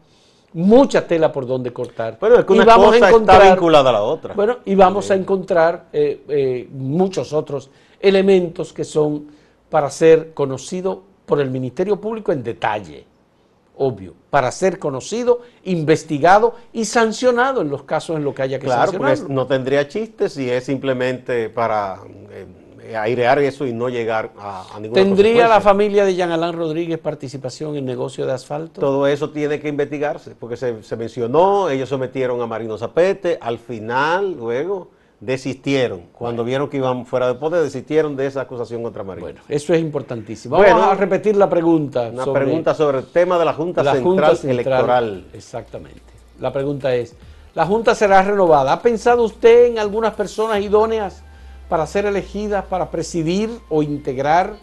mucha 0.53 1.05
tela 1.05 1.33
por 1.33 1.45
donde 1.45 1.73
cortar. 1.73 2.17
Bueno, 2.17 2.39
es 2.39 2.45
que 2.45 2.53
Y 2.53 2.59
una 2.59 2.75
a 2.75 2.77
cosa 2.77 3.09
está 3.09 3.39
vinculada 3.49 3.89
a 3.89 3.91
la 3.91 4.01
otra. 4.03 4.33
Bueno, 4.35 4.59
y 4.63 4.73
vamos 4.73 5.11
a 5.11 5.15
encontrar 5.15 5.87
eh, 5.91 6.23
eh, 6.29 6.69
muchos 6.71 7.33
otros 7.33 7.69
elementos 7.99 8.71
que 8.71 8.85
son 8.85 9.31
para 9.69 9.89
ser 9.89 10.33
conocido 10.33 11.03
por 11.25 11.41
el 11.41 11.49
Ministerio 11.49 11.99
Público 11.99 12.31
en 12.31 12.41
detalle, 12.41 13.03
obvio, 13.75 14.13
para 14.29 14.49
ser 14.49 14.79
conocido, 14.79 15.41
investigado 15.65 16.55
y 16.71 16.85
sancionado 16.85 17.59
en 17.59 17.69
los 17.69 17.83
casos 17.83 18.15
en 18.15 18.23
los 18.23 18.33
que 18.33 18.43
haya 18.43 18.59
que 18.59 18.65
Claro, 18.65 18.93
sancionarlo. 18.93 19.27
no 19.27 19.45
tendría 19.45 19.89
chiste 19.89 20.29
si 20.29 20.49
es 20.49 20.63
simplemente 20.63 21.49
para 21.49 21.99
eh, 22.31 22.45
airear 22.95 23.39
eso 23.39 23.65
y 23.65 23.73
no 23.73 23.89
llegar 23.89 24.31
a, 24.39 24.65
a 24.75 24.79
ninguna 24.79 25.01
¿Tendría 25.01 25.47
la 25.47 25.61
familia 25.61 26.05
de 26.05 26.15
Jean 26.15 26.31
Alain 26.31 26.53
Rodríguez 26.53 26.97
participación 26.99 27.75
en 27.75 27.85
negocio 27.85 28.25
de 28.25 28.33
asfalto? 28.33 28.79
Todo 28.81 29.07
eso 29.07 29.29
tiene 29.29 29.59
que 29.59 29.67
investigarse, 29.69 30.35
porque 30.39 30.57
se, 30.57 30.83
se 30.83 30.95
mencionó, 30.95 31.69
ellos 31.69 31.89
sometieron 31.89 32.41
a 32.41 32.47
Marino 32.47 32.77
Zapete, 32.77 33.37
al 33.41 33.59
final, 33.59 34.33
luego, 34.37 34.89
desistieron. 35.19 36.03
Cuando 36.13 36.43
vieron 36.43 36.69
que 36.69 36.77
iban 36.77 37.05
fuera 37.05 37.27
de 37.27 37.35
poder, 37.35 37.61
desistieron 37.61 38.15
de 38.15 38.25
esa 38.27 38.41
acusación 38.41 38.81
contra 38.83 39.03
Marino. 39.03 39.25
Bueno, 39.25 39.41
eso 39.49 39.73
es 39.73 39.81
importantísimo. 39.81 40.55
Bueno, 40.57 40.75
Vamos 40.77 40.93
a 40.93 40.95
repetir 40.95 41.35
la 41.35 41.49
pregunta. 41.49 42.09
Una 42.11 42.23
sobre- 42.23 42.45
pregunta 42.45 42.73
sobre 42.73 42.99
el 42.99 43.05
tema 43.07 43.37
de 43.37 43.45
la 43.45 43.53
Junta, 43.53 43.83
la 43.83 43.93
Central, 43.93 44.03
Junta 44.13 44.35
Central 44.35 44.51
Electoral. 44.59 45.25
Exactamente. 45.33 46.01
La 46.39 46.53
pregunta 46.53 46.95
es, 46.95 47.15
¿la 47.53 47.65
Junta 47.65 47.93
será 47.95 48.21
renovada? 48.21 48.71
¿Ha 48.71 48.81
pensado 48.81 49.23
usted 49.23 49.65
en 49.65 49.79
algunas 49.79 50.13
personas 50.13 50.61
idóneas 50.61 51.23
para 51.69 51.85
ser 51.85 52.05
elegidas 52.05 52.65
para 52.65 52.91
presidir 52.91 53.49
o 53.69 53.83
integrar 53.83 54.57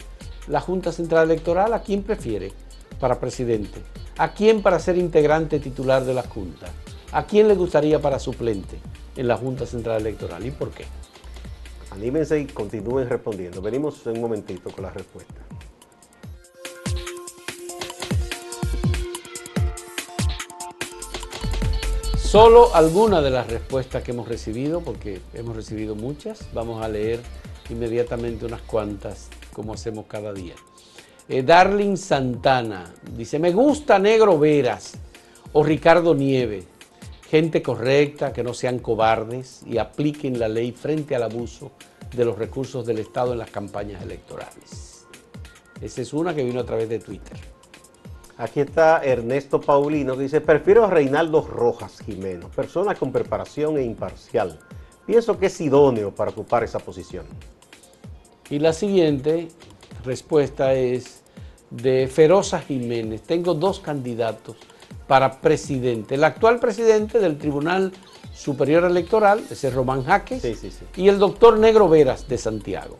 la 0.47 0.59
Junta 0.59 0.91
Central 0.91 1.31
Electoral? 1.31 1.73
¿A 1.73 1.81
quién 1.81 2.03
prefiere 2.03 2.51
para 2.99 3.19
presidente? 3.19 3.81
¿A 4.17 4.33
quién 4.33 4.61
para 4.61 4.77
ser 4.77 4.97
integrante 4.97 5.59
titular 5.59 6.03
de 6.03 6.13
la 6.13 6.23
Junta? 6.23 6.67
¿A 7.13 7.25
quién 7.25 7.47
le 7.47 7.55
gustaría 7.55 8.01
para 8.01 8.19
suplente 8.19 8.77
en 9.15 9.27
la 9.27 9.37
Junta 9.37 9.65
Central 9.65 10.01
Electoral 10.01 10.45
y 10.45 10.51
por 10.51 10.69
qué? 10.71 10.85
Anímense 11.91 12.39
y 12.39 12.45
continúen 12.45 13.09
respondiendo. 13.09 13.61
Venimos 13.61 14.05
en 14.05 14.17
un 14.17 14.21
momentito 14.21 14.69
con 14.69 14.83
la 14.83 14.91
respuesta. 14.91 15.41
Solo 22.27 22.75
algunas 22.75 23.23
de 23.23 23.29
las 23.29 23.47
respuestas 23.47 24.03
que 24.03 24.11
hemos 24.11 24.27
recibido, 24.27 24.81
porque 24.81 25.21
hemos 25.33 25.55
recibido 25.55 25.95
muchas, 25.95 26.49
vamos 26.53 26.83
a 26.83 26.89
leer 26.89 27.21
inmediatamente 27.69 28.45
unas 28.45 28.61
cuantas, 28.63 29.29
como 29.53 29.73
hacemos 29.73 30.07
cada 30.09 30.33
día. 30.33 30.53
Eh, 31.29 31.41
Darling 31.41 31.95
Santana 31.95 32.93
dice, 33.15 33.39
me 33.39 33.53
gusta 33.53 33.97
Negro 33.97 34.37
Veras 34.37 34.95
o 35.53 35.63
Ricardo 35.63 36.13
Nieve, 36.13 36.65
gente 37.29 37.61
correcta, 37.61 38.33
que 38.33 38.43
no 38.43 38.53
sean 38.53 38.79
cobardes 38.79 39.61
y 39.65 39.77
apliquen 39.77 40.37
la 40.37 40.49
ley 40.49 40.73
frente 40.73 41.15
al 41.15 41.23
abuso 41.23 41.71
de 42.13 42.25
los 42.25 42.37
recursos 42.37 42.85
del 42.85 42.99
Estado 42.99 43.31
en 43.31 43.39
las 43.39 43.51
campañas 43.51 44.03
electorales. 44.03 45.05
Esa 45.79 46.01
es 46.01 46.11
una 46.11 46.35
que 46.35 46.43
vino 46.43 46.59
a 46.59 46.65
través 46.65 46.89
de 46.89 46.99
Twitter. 46.99 47.56
Aquí 48.37 48.59
está 48.59 49.03
Ernesto 49.03 49.59
Paulino 49.59 50.15
que 50.15 50.23
dice, 50.23 50.41
prefiero 50.41 50.85
a 50.85 50.89
Reinaldo 50.91 51.41
Rojas 51.41 51.99
Jimeno, 52.05 52.49
persona 52.49 52.93
con 52.93 53.11
preparación 53.11 53.77
e 53.77 53.83
imparcial. 53.83 54.59
Pienso 55.07 55.39
que 55.39 55.47
es 55.47 55.59
idóneo 55.59 56.13
para 56.13 56.31
ocupar 56.31 56.63
esa 56.63 56.79
posición. 56.79 57.25
Y 58.49 58.59
la 58.59 58.73
siguiente 58.73 59.47
respuesta 60.05 60.73
es 60.73 61.23
de 61.71 62.07
Feroza 62.07 62.59
Jiménez. 62.59 63.23
Tengo 63.23 63.53
dos 63.55 63.79
candidatos 63.79 64.55
para 65.07 65.41
presidente. 65.41 66.15
El 66.15 66.23
actual 66.23 66.59
presidente 66.59 67.19
del 67.19 67.37
Tribunal 67.37 67.91
Superior 68.35 68.83
Electoral, 68.83 69.41
ese 69.49 69.69
es 69.69 69.73
Román 69.73 70.03
Jaques, 70.03 70.43
Sí, 70.43 70.53
sí, 70.53 70.69
sí. 70.69 70.85
y 70.95 71.07
el 71.07 71.17
doctor 71.17 71.57
Negro 71.57 71.89
Veras 71.89 72.27
de 72.27 72.37
Santiago. 72.37 72.97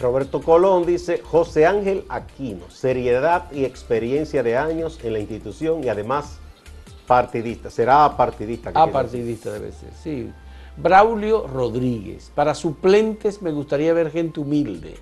Roberto 0.00 0.40
Colón 0.40 0.86
dice, 0.86 1.20
José 1.22 1.66
Ángel 1.66 2.04
Aquino, 2.08 2.70
seriedad 2.70 3.52
y 3.52 3.64
experiencia 3.64 4.42
de 4.42 4.56
años 4.56 4.98
en 5.02 5.12
la 5.12 5.18
institución 5.18 5.84
y 5.84 5.88
además 5.88 6.38
Partidista, 7.10 7.70
será 7.70 8.04
apartidista. 8.04 8.70
Apartidista 8.72 9.50
debe 9.50 9.72
ser, 9.72 9.90
sí. 10.00 10.30
Braulio 10.76 11.48
Rodríguez. 11.48 12.30
Para 12.36 12.54
suplentes 12.54 13.42
me 13.42 13.50
gustaría 13.50 13.92
ver 13.92 14.12
gente 14.12 14.38
humilde, 14.38 14.94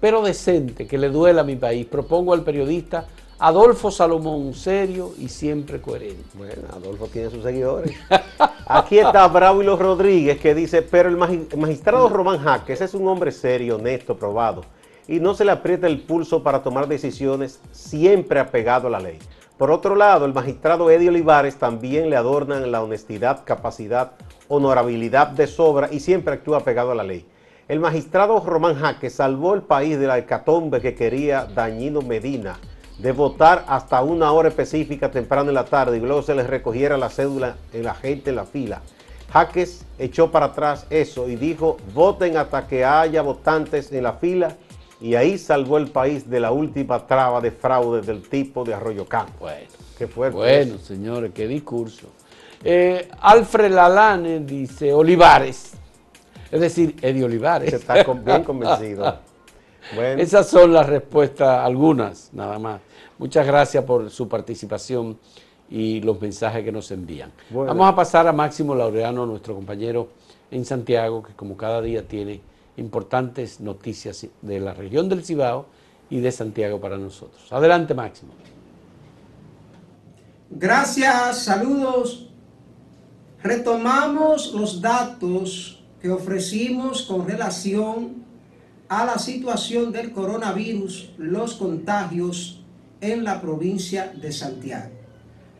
pero 0.00 0.22
decente, 0.22 0.86
que 0.86 0.96
le 0.96 1.08
duela 1.08 1.40
a 1.40 1.44
mi 1.44 1.56
país. 1.56 1.84
Propongo 1.86 2.32
al 2.32 2.44
periodista 2.44 3.08
Adolfo 3.40 3.90
Salomón, 3.90 4.54
serio 4.54 5.12
y 5.18 5.28
siempre 5.28 5.80
coherente. 5.80 6.22
Bueno, 6.34 6.62
Adolfo 6.72 7.08
tiene 7.08 7.28
sus 7.28 7.42
seguidores. 7.42 7.92
Aquí 8.70 8.98
está 8.98 9.26
Braulio 9.28 9.78
Rodríguez 9.78 10.38
que 10.40 10.54
dice, 10.54 10.82
pero 10.82 11.08
el 11.08 11.16
magistrado 11.16 12.06
Román 12.10 12.38
Jaques 12.38 12.82
es 12.82 12.92
un 12.92 13.08
hombre 13.08 13.32
serio, 13.32 13.76
honesto, 13.76 14.18
probado, 14.18 14.60
y 15.06 15.20
no 15.20 15.32
se 15.32 15.46
le 15.46 15.52
aprieta 15.52 15.86
el 15.86 16.02
pulso 16.02 16.42
para 16.42 16.62
tomar 16.62 16.86
decisiones 16.86 17.62
siempre 17.72 18.40
apegado 18.40 18.88
a 18.88 18.90
la 18.90 19.00
ley. 19.00 19.18
Por 19.56 19.70
otro 19.70 19.96
lado, 19.96 20.26
el 20.26 20.34
magistrado 20.34 20.90
Eddie 20.90 21.08
Olivares 21.08 21.56
también 21.56 22.10
le 22.10 22.16
adornan 22.16 22.70
la 22.70 22.82
honestidad, 22.82 23.42
capacidad, 23.42 24.12
honorabilidad 24.48 25.28
de 25.28 25.46
sobra 25.46 25.88
y 25.90 26.00
siempre 26.00 26.34
actúa 26.34 26.60
pegado 26.60 26.90
a 26.90 26.94
la 26.94 27.04
ley. 27.04 27.24
El 27.68 27.80
magistrado 27.80 28.38
Román 28.44 28.74
Jaque 28.74 29.08
salvó 29.08 29.54
el 29.54 29.62
país 29.62 29.98
de 29.98 30.08
la 30.08 30.18
hecatombe 30.18 30.82
que 30.82 30.94
quería 30.94 31.46
Dañino 31.46 32.02
Medina 32.02 32.58
de 32.98 33.12
votar 33.12 33.64
hasta 33.68 34.02
una 34.02 34.32
hora 34.32 34.48
específica 34.48 35.10
temprano 35.10 35.50
en 35.50 35.54
la 35.54 35.64
tarde 35.64 35.96
y 35.96 36.00
luego 36.00 36.22
se 36.22 36.34
les 36.34 36.46
recogiera 36.46 36.96
la 36.96 37.08
cédula 37.08 37.56
en 37.72 37.84
la 37.84 37.94
gente 37.94 38.30
en 38.30 38.36
la 38.36 38.44
fila. 38.44 38.82
Jaques 39.32 39.84
echó 39.98 40.30
para 40.30 40.46
atrás 40.46 40.86
eso 40.90 41.28
y 41.28 41.36
dijo, 41.36 41.76
voten 41.94 42.36
hasta 42.36 42.66
que 42.66 42.84
haya 42.84 43.22
votantes 43.22 43.92
en 43.92 44.02
la 44.02 44.14
fila 44.14 44.56
y 45.00 45.14
ahí 45.14 45.38
salvó 45.38 45.78
el 45.78 45.88
país 45.88 46.28
de 46.28 46.40
la 46.40 46.50
última 46.50 47.06
traba 47.06 47.40
de 47.40 47.52
fraude 47.52 48.00
del 48.00 48.22
tipo 48.22 48.64
de 48.64 48.74
Arroyo 48.74 49.06
Campo. 49.06 49.32
Bueno, 49.40 49.68
qué 49.96 50.08
fuerte. 50.08 50.36
Bueno, 50.36 50.78
señores, 50.78 51.30
qué 51.32 51.46
discurso. 51.46 52.08
Eh, 52.64 53.08
Alfred 53.20 53.70
Lalane 53.70 54.40
dice 54.40 54.92
Olivares, 54.92 55.74
es 56.50 56.60
decir, 56.60 56.96
Eddie 57.02 57.24
Olivares. 57.24 57.72
Está 57.72 58.02
bien 58.02 58.44
convencido. 58.44 59.18
Bueno. 59.94 60.20
Esas 60.20 60.46
son 60.48 60.74
las 60.74 60.86
respuestas, 60.86 61.64
algunas 61.64 62.28
nada 62.34 62.58
más. 62.58 62.80
Muchas 63.18 63.46
gracias 63.46 63.84
por 63.84 64.10
su 64.10 64.28
participación 64.28 65.18
y 65.70 66.00
los 66.00 66.20
mensajes 66.20 66.64
que 66.64 66.72
nos 66.72 66.90
envían. 66.90 67.32
Vamos 67.50 67.88
a 67.88 67.94
pasar 67.94 68.26
a 68.26 68.32
Máximo 68.32 68.74
Laureano, 68.74 69.26
nuestro 69.26 69.54
compañero 69.54 70.08
en 70.50 70.64
Santiago, 70.64 71.22
que 71.22 71.34
como 71.34 71.56
cada 71.56 71.82
día 71.82 72.06
tiene 72.06 72.40
importantes 72.76 73.60
noticias 73.60 74.26
de 74.40 74.60
la 74.60 74.72
región 74.72 75.08
del 75.08 75.24
Cibao 75.24 75.66
y 76.08 76.20
de 76.20 76.32
Santiago 76.32 76.80
para 76.80 76.96
nosotros. 76.96 77.52
Adelante, 77.52 77.92
Máximo. 77.92 78.32
Gracias, 80.50 81.44
saludos. 81.44 82.30
Retomamos 83.42 84.54
los 84.54 84.80
datos 84.80 85.84
que 86.00 86.10
ofrecimos 86.10 87.02
con 87.02 87.26
relación 87.26 88.24
a 88.88 89.04
la 89.04 89.18
situación 89.18 89.92
del 89.92 90.12
coronavirus, 90.12 91.10
los 91.18 91.54
contagios 91.54 92.57
en 93.00 93.24
la 93.24 93.40
provincia 93.40 94.12
de 94.20 94.32
Santiago. 94.32 94.90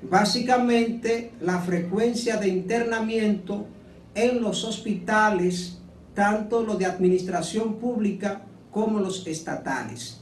Básicamente, 0.03 1.33
la 1.41 1.61
frecuencia 1.61 2.37
de 2.37 2.49
internamiento 2.49 3.67
en 4.15 4.41
los 4.41 4.65
hospitales 4.65 5.79
tanto 6.15 6.65
los 6.65 6.79
de 6.81 6.87
administración 6.87 7.77
pública 7.77 8.43
como 8.73 8.99
los 8.99 9.25
estatales. 9.29 10.21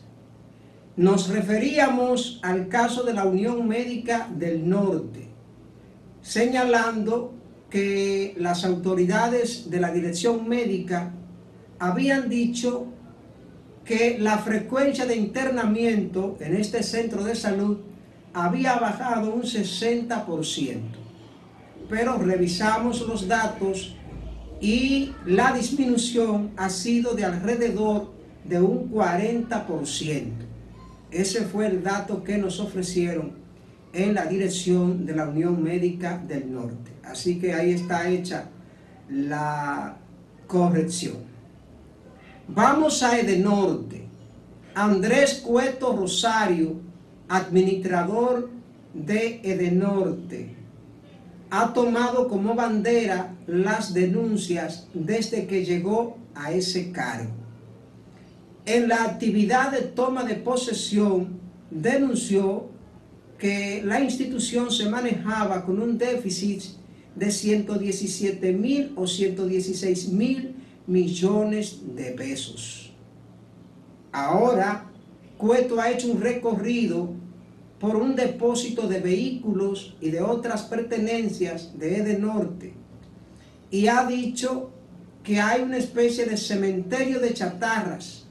Nos 0.94 1.28
referíamos 1.28 2.38
al 2.42 2.68
caso 2.68 3.02
de 3.02 3.14
la 3.14 3.24
Unión 3.24 3.66
Médica 3.66 4.28
del 4.34 4.68
Norte, 4.68 5.28
señalando 6.20 7.32
que 7.70 8.34
las 8.38 8.64
autoridades 8.64 9.70
de 9.70 9.80
la 9.80 9.90
dirección 9.90 10.46
médica 10.48 11.12
habían 11.78 12.28
dicho 12.28 12.86
que 13.86 14.18
la 14.18 14.38
frecuencia 14.38 15.06
de 15.06 15.16
internamiento 15.16 16.36
en 16.40 16.56
este 16.56 16.82
centro 16.82 17.22
de 17.22 17.36
salud 17.36 17.78
había 18.34 18.76
bajado 18.78 19.32
un 19.32 19.42
60%. 19.42 20.80
Pero 21.88 22.18
revisamos 22.18 23.00
los 23.06 23.28
datos 23.28 23.94
y 24.60 25.12
la 25.24 25.52
disminución 25.52 26.50
ha 26.56 26.68
sido 26.68 27.14
de 27.14 27.24
alrededor 27.24 28.12
de 28.44 28.60
un 28.60 28.90
40%. 28.90 30.32
Ese 31.12 31.44
fue 31.44 31.68
el 31.68 31.84
dato 31.84 32.24
que 32.24 32.38
nos 32.38 32.58
ofrecieron 32.58 33.32
en 33.92 34.14
la 34.14 34.26
dirección 34.26 35.06
de 35.06 35.14
la 35.14 35.28
Unión 35.28 35.62
Médica 35.62 36.18
del 36.18 36.52
Norte. 36.52 36.90
Así 37.04 37.38
que 37.38 37.54
ahí 37.54 37.70
está 37.70 38.08
hecha 38.08 38.48
la 39.08 39.96
corrección. 40.48 41.35
Vamos 42.48 43.02
a 43.02 43.18
Edenorte. 43.18 44.06
Andrés 44.74 45.42
Cueto 45.44 45.96
Rosario, 45.96 46.76
administrador 47.28 48.50
de 48.94 49.40
Edenorte, 49.42 50.54
ha 51.50 51.72
tomado 51.72 52.28
como 52.28 52.54
bandera 52.54 53.34
las 53.46 53.92
denuncias 53.92 54.86
desde 54.94 55.46
que 55.46 55.64
llegó 55.64 56.18
a 56.34 56.52
ese 56.52 56.92
cargo. 56.92 57.30
En 58.64 58.88
la 58.88 59.04
actividad 59.04 59.72
de 59.72 59.82
toma 59.82 60.24
de 60.24 60.34
posesión 60.34 61.40
denunció 61.70 62.66
que 63.38 63.82
la 63.84 64.00
institución 64.00 64.70
se 64.70 64.88
manejaba 64.88 65.64
con 65.64 65.80
un 65.80 65.98
déficit 65.98 66.62
de 67.14 67.30
117 67.30 68.52
mil 68.52 68.92
o 68.96 69.06
116 69.06 70.08
mil 70.08 70.55
millones 70.86 71.80
de 71.94 72.12
pesos. 72.12 72.92
Ahora, 74.12 74.90
Cueto 75.36 75.80
ha 75.80 75.90
hecho 75.90 76.10
un 76.10 76.20
recorrido 76.20 77.10
por 77.78 77.96
un 77.96 78.16
depósito 78.16 78.88
de 78.88 79.00
vehículos 79.00 79.96
y 80.00 80.10
de 80.10 80.22
otras 80.22 80.62
pertenencias 80.62 81.78
de 81.78 81.98
Edenorte 81.98 82.72
y 83.70 83.88
ha 83.88 84.06
dicho 84.06 84.70
que 85.22 85.40
hay 85.40 85.62
una 85.62 85.76
especie 85.76 86.24
de 86.24 86.36
cementerio 86.36 87.20
de 87.20 87.34
chatarras 87.34 88.24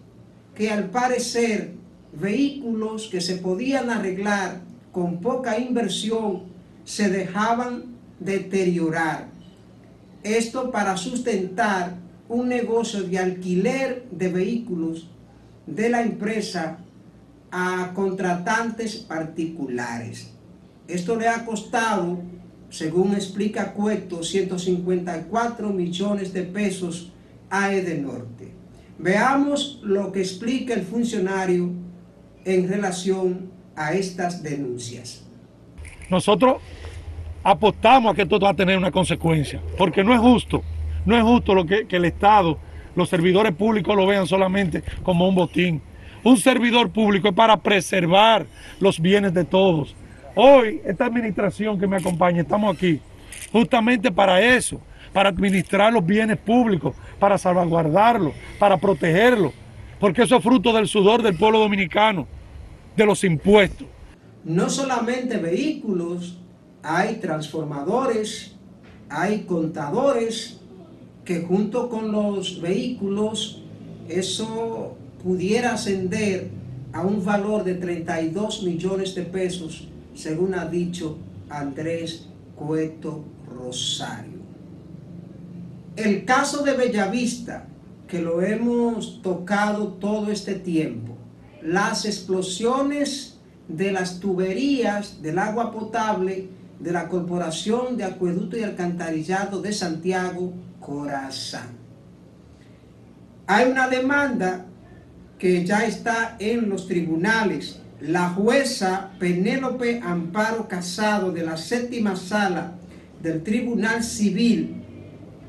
que 0.56 0.72
al 0.72 0.90
parecer 0.90 1.74
vehículos 2.14 3.10
que 3.12 3.22
se 3.22 3.36
podían 3.36 3.90
arreglar 3.90 4.62
con 4.92 5.20
poca 5.20 5.60
inversión 5.60 6.44
se 6.86 7.10
dejaban 7.10 7.96
deteriorar. 8.20 9.28
Esto 10.24 10.72
para 10.72 10.96
sustentar 10.96 11.98
un 12.28 12.50
negocio 12.50 13.04
de 13.04 13.20
alquiler 13.20 14.06
de 14.12 14.30
vehículos 14.30 15.10
de 15.66 15.90
la 15.90 16.02
empresa 16.02 16.80
a 17.52 17.92
contratantes 17.94 18.98
particulares. 18.98 20.32
Esto 20.88 21.16
le 21.16 21.28
ha 21.28 21.46
costado, 21.46 22.20
según 22.70 23.14
explica 23.14 23.74
Cueto, 23.74 24.24
154 24.24 25.70
millones 25.70 26.34
de 26.34 26.44
pesos 26.44 27.12
a 27.50 27.74
Edenorte. 27.74 28.52
Veamos 28.98 29.80
lo 29.84 30.12
que 30.12 30.22
explica 30.22 30.74
el 30.74 30.84
funcionario 30.84 31.72
en 32.44 32.68
relación 32.68 33.52
a 33.76 33.94
estas 33.94 34.42
denuncias. 34.42 35.24
Nosotros 36.10 36.58
apostamos 37.44 38.14
a 38.14 38.16
que 38.16 38.22
esto 38.24 38.40
va 38.40 38.50
a 38.50 38.56
tener 38.56 38.78
una 38.78 38.92
consecuencia, 38.92 39.62
porque 39.78 40.04
no 40.04 40.14
es 40.14 40.20
justo, 40.20 40.64
no 41.06 41.16
es 41.16 41.24
justo 41.24 41.54
lo 41.54 41.66
que, 41.66 41.88
que 41.88 41.96
el 41.98 42.06
Estado, 42.06 42.58
los 42.96 43.10
servidores 43.10 43.54
públicos 43.54 43.96
lo 43.96 44.06
vean 44.08 44.28
solamente 44.28 44.84
como 45.04 45.28
un 45.28 45.36
botín 45.36 45.82
un 46.26 46.38
servidor 46.38 46.90
público 46.90 47.28
es 47.28 47.36
para 47.36 47.56
preservar 47.56 48.48
los 48.80 49.00
bienes 49.00 49.32
de 49.34 49.46
todos. 49.46 49.96
Hoy, 50.34 50.82
esta 50.84 51.06
administración 51.06 51.80
que 51.80 51.86
me 51.86 51.98
acompaña, 51.98 52.42
estamos 52.42 52.76
aquí 52.76 53.00
justamente 53.52 54.12
para 54.12 54.42
eso, 54.42 54.82
para 55.14 55.30
administrar 55.30 55.94
los 55.94 56.04
bienes 56.04 56.38
públicos, 56.38 56.96
para 57.20 57.38
salvaguardarlos, 57.38 58.34
para 58.58 58.76
protegerlos, 58.76 59.54
porque 60.00 60.24
eso 60.24 60.38
es 60.38 60.44
fruto 60.44 60.74
del 60.74 60.88
sudor 60.88 61.22
del 61.22 61.38
pueblo 61.38 61.60
dominicano, 61.60 62.28
de 62.98 63.06
los 63.06 63.24
impuestos. 63.24 63.88
No 64.44 64.68
solamente 64.68 65.38
vehículos, 65.38 66.40
hay 66.82 67.18
transformadores, 67.18 68.56
hay 69.10 69.44
contadores 69.44 70.60
que 71.26 71.42
junto 71.42 71.90
con 71.90 72.12
los 72.12 72.62
vehículos, 72.62 73.64
eso 74.08 74.96
pudiera 75.24 75.74
ascender 75.74 76.50
a 76.94 77.02
un 77.02 77.26
valor 77.26 77.64
de 77.64 77.74
32 77.74 78.64
millones 78.64 79.16
de 79.16 79.24
pesos, 79.24 79.88
según 80.14 80.54
ha 80.54 80.66
dicho 80.66 81.18
Andrés 81.50 82.28
Cueto 82.56 83.26
Rosario. 83.54 84.40
El 85.96 86.26
caso 86.26 86.64
de 86.64 86.74
Bellavista, 86.74 87.66
que 88.08 88.22
lo 88.22 88.42
hemos 88.42 89.22
tocado 89.24 89.88
todo 89.94 90.32
este 90.32 90.54
tiempo, 90.54 91.16
las 91.64 92.06
explosiones 92.06 93.38
de 93.68 93.92
las 93.92 94.20
tuberías 94.20 95.24
del 95.24 95.40
agua 95.40 95.72
potable 95.72 96.50
de 96.80 96.92
la 96.92 97.08
Corporación 97.08 97.98
de 97.98 98.04
Acueducto 98.04 98.58
y 98.58 98.64
Alcantarillado 98.64 99.62
de 99.62 99.74
Santiago, 99.74 100.54
Corazán. 100.86 101.70
Hay 103.48 103.72
una 103.72 103.88
demanda 103.88 104.66
que 105.40 105.66
ya 105.66 105.84
está 105.84 106.36
en 106.40 106.70
los 106.70 106.88
tribunales. 106.88 107.80
La 108.02 108.30
jueza 108.30 109.12
Penélope 109.18 110.00
Amparo 110.04 110.68
Casado 110.68 111.32
de 111.32 111.44
la 111.44 111.58
séptima 111.58 112.16
sala 112.16 112.74
del 113.22 113.42
Tribunal 113.42 114.04
Civil, 114.04 114.84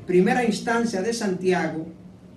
primera 0.07 0.43
instancia 0.43 1.03
de 1.03 1.13
Santiago, 1.13 1.85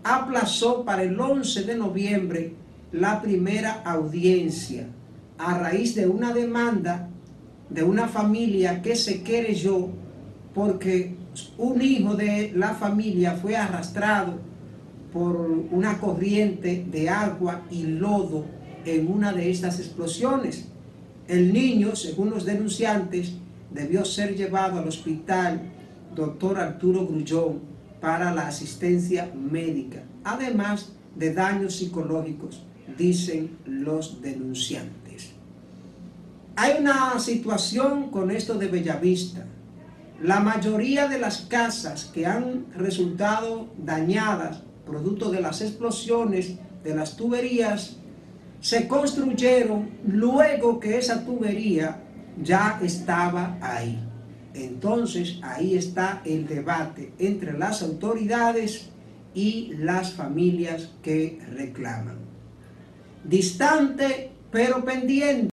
aplazó 0.05 0.85
para 0.85 1.03
el 1.03 1.19
11 1.19 1.63
de 1.63 1.77
noviembre 1.77 2.53
la 2.93 3.23
primera 3.23 3.81
audiencia 3.85 4.87
a 5.39 5.59
raíz 5.59 5.95
de 5.95 6.07
una 6.07 6.35
demanda 6.35 7.09
de 7.71 7.83
una 7.83 8.09
familia 8.09 8.83
que 8.83 8.95
se 8.97 9.23
querelló 9.23 9.89
porque 10.55 11.20
un 11.59 11.81
hijo 11.83 12.15
de 12.15 12.53
la 12.55 12.75
familia 12.75 13.33
fue 13.35 13.57
arrastrado 13.57 14.39
por 15.13 15.37
una 15.71 15.99
corriente 15.99 16.87
de 16.91 17.09
agua 17.09 17.63
y 17.71 17.83
lodo 17.85 18.45
en 18.85 19.11
una 19.11 19.33
de 19.33 19.51
estas 19.51 19.79
explosiones. 19.79 20.67
El 21.29 21.53
niño, 21.53 21.95
según 21.97 22.31
los 22.31 22.45
denunciantes, 22.45 23.35
debió 23.71 24.05
ser 24.05 24.37
llevado 24.37 24.79
al 24.79 24.89
hospital 24.89 25.61
doctor 26.15 26.59
Arturo 26.59 27.07
Grullón 27.07 27.61
para 28.01 28.35
la 28.35 28.49
asistencia 28.49 29.31
médica, 29.35 30.03
además 30.25 30.93
de 31.15 31.35
daños 31.35 31.77
psicológicos, 31.77 32.65
dicen 32.97 33.59
los 33.67 34.21
denunciantes. 34.23 35.33
Hay 36.57 36.81
una 36.81 37.19
situación 37.19 38.11
con 38.11 38.31
esto 38.31 38.55
de 38.55 38.69
Bellavista. 38.69 39.47
La 40.21 40.41
mayoría 40.41 41.09
de 41.09 41.19
las 41.19 41.43
casas 41.43 42.05
que 42.13 42.27
han 42.27 42.67
resultado 42.77 43.69
dañadas 43.79 44.63
producto 44.85 45.31
de 45.31 45.41
las 45.41 45.63
explosiones 45.63 46.57
de 46.85 46.95
las 46.95 47.17
tuberías 47.17 47.97
se 48.61 48.87
construyeron 48.87 49.89
luego 50.07 50.79
que 50.79 50.99
esa 50.99 51.25
tubería 51.25 52.03
ya 52.43 52.79
estaba 52.83 53.57
ahí. 53.63 53.99
Entonces 54.53 55.39
ahí 55.43 55.77
está 55.77 56.21
el 56.27 56.47
debate 56.47 57.15
entre 57.19 57.57
las 57.57 57.83
autoridades 57.83 58.91
y 59.33 59.73
las 59.79 60.13
familias 60.13 60.91
que 61.03 61.39
reclaman. 61.55 62.19
Distante 63.25 64.33
pero 64.51 64.85
pendiente. 64.85 65.49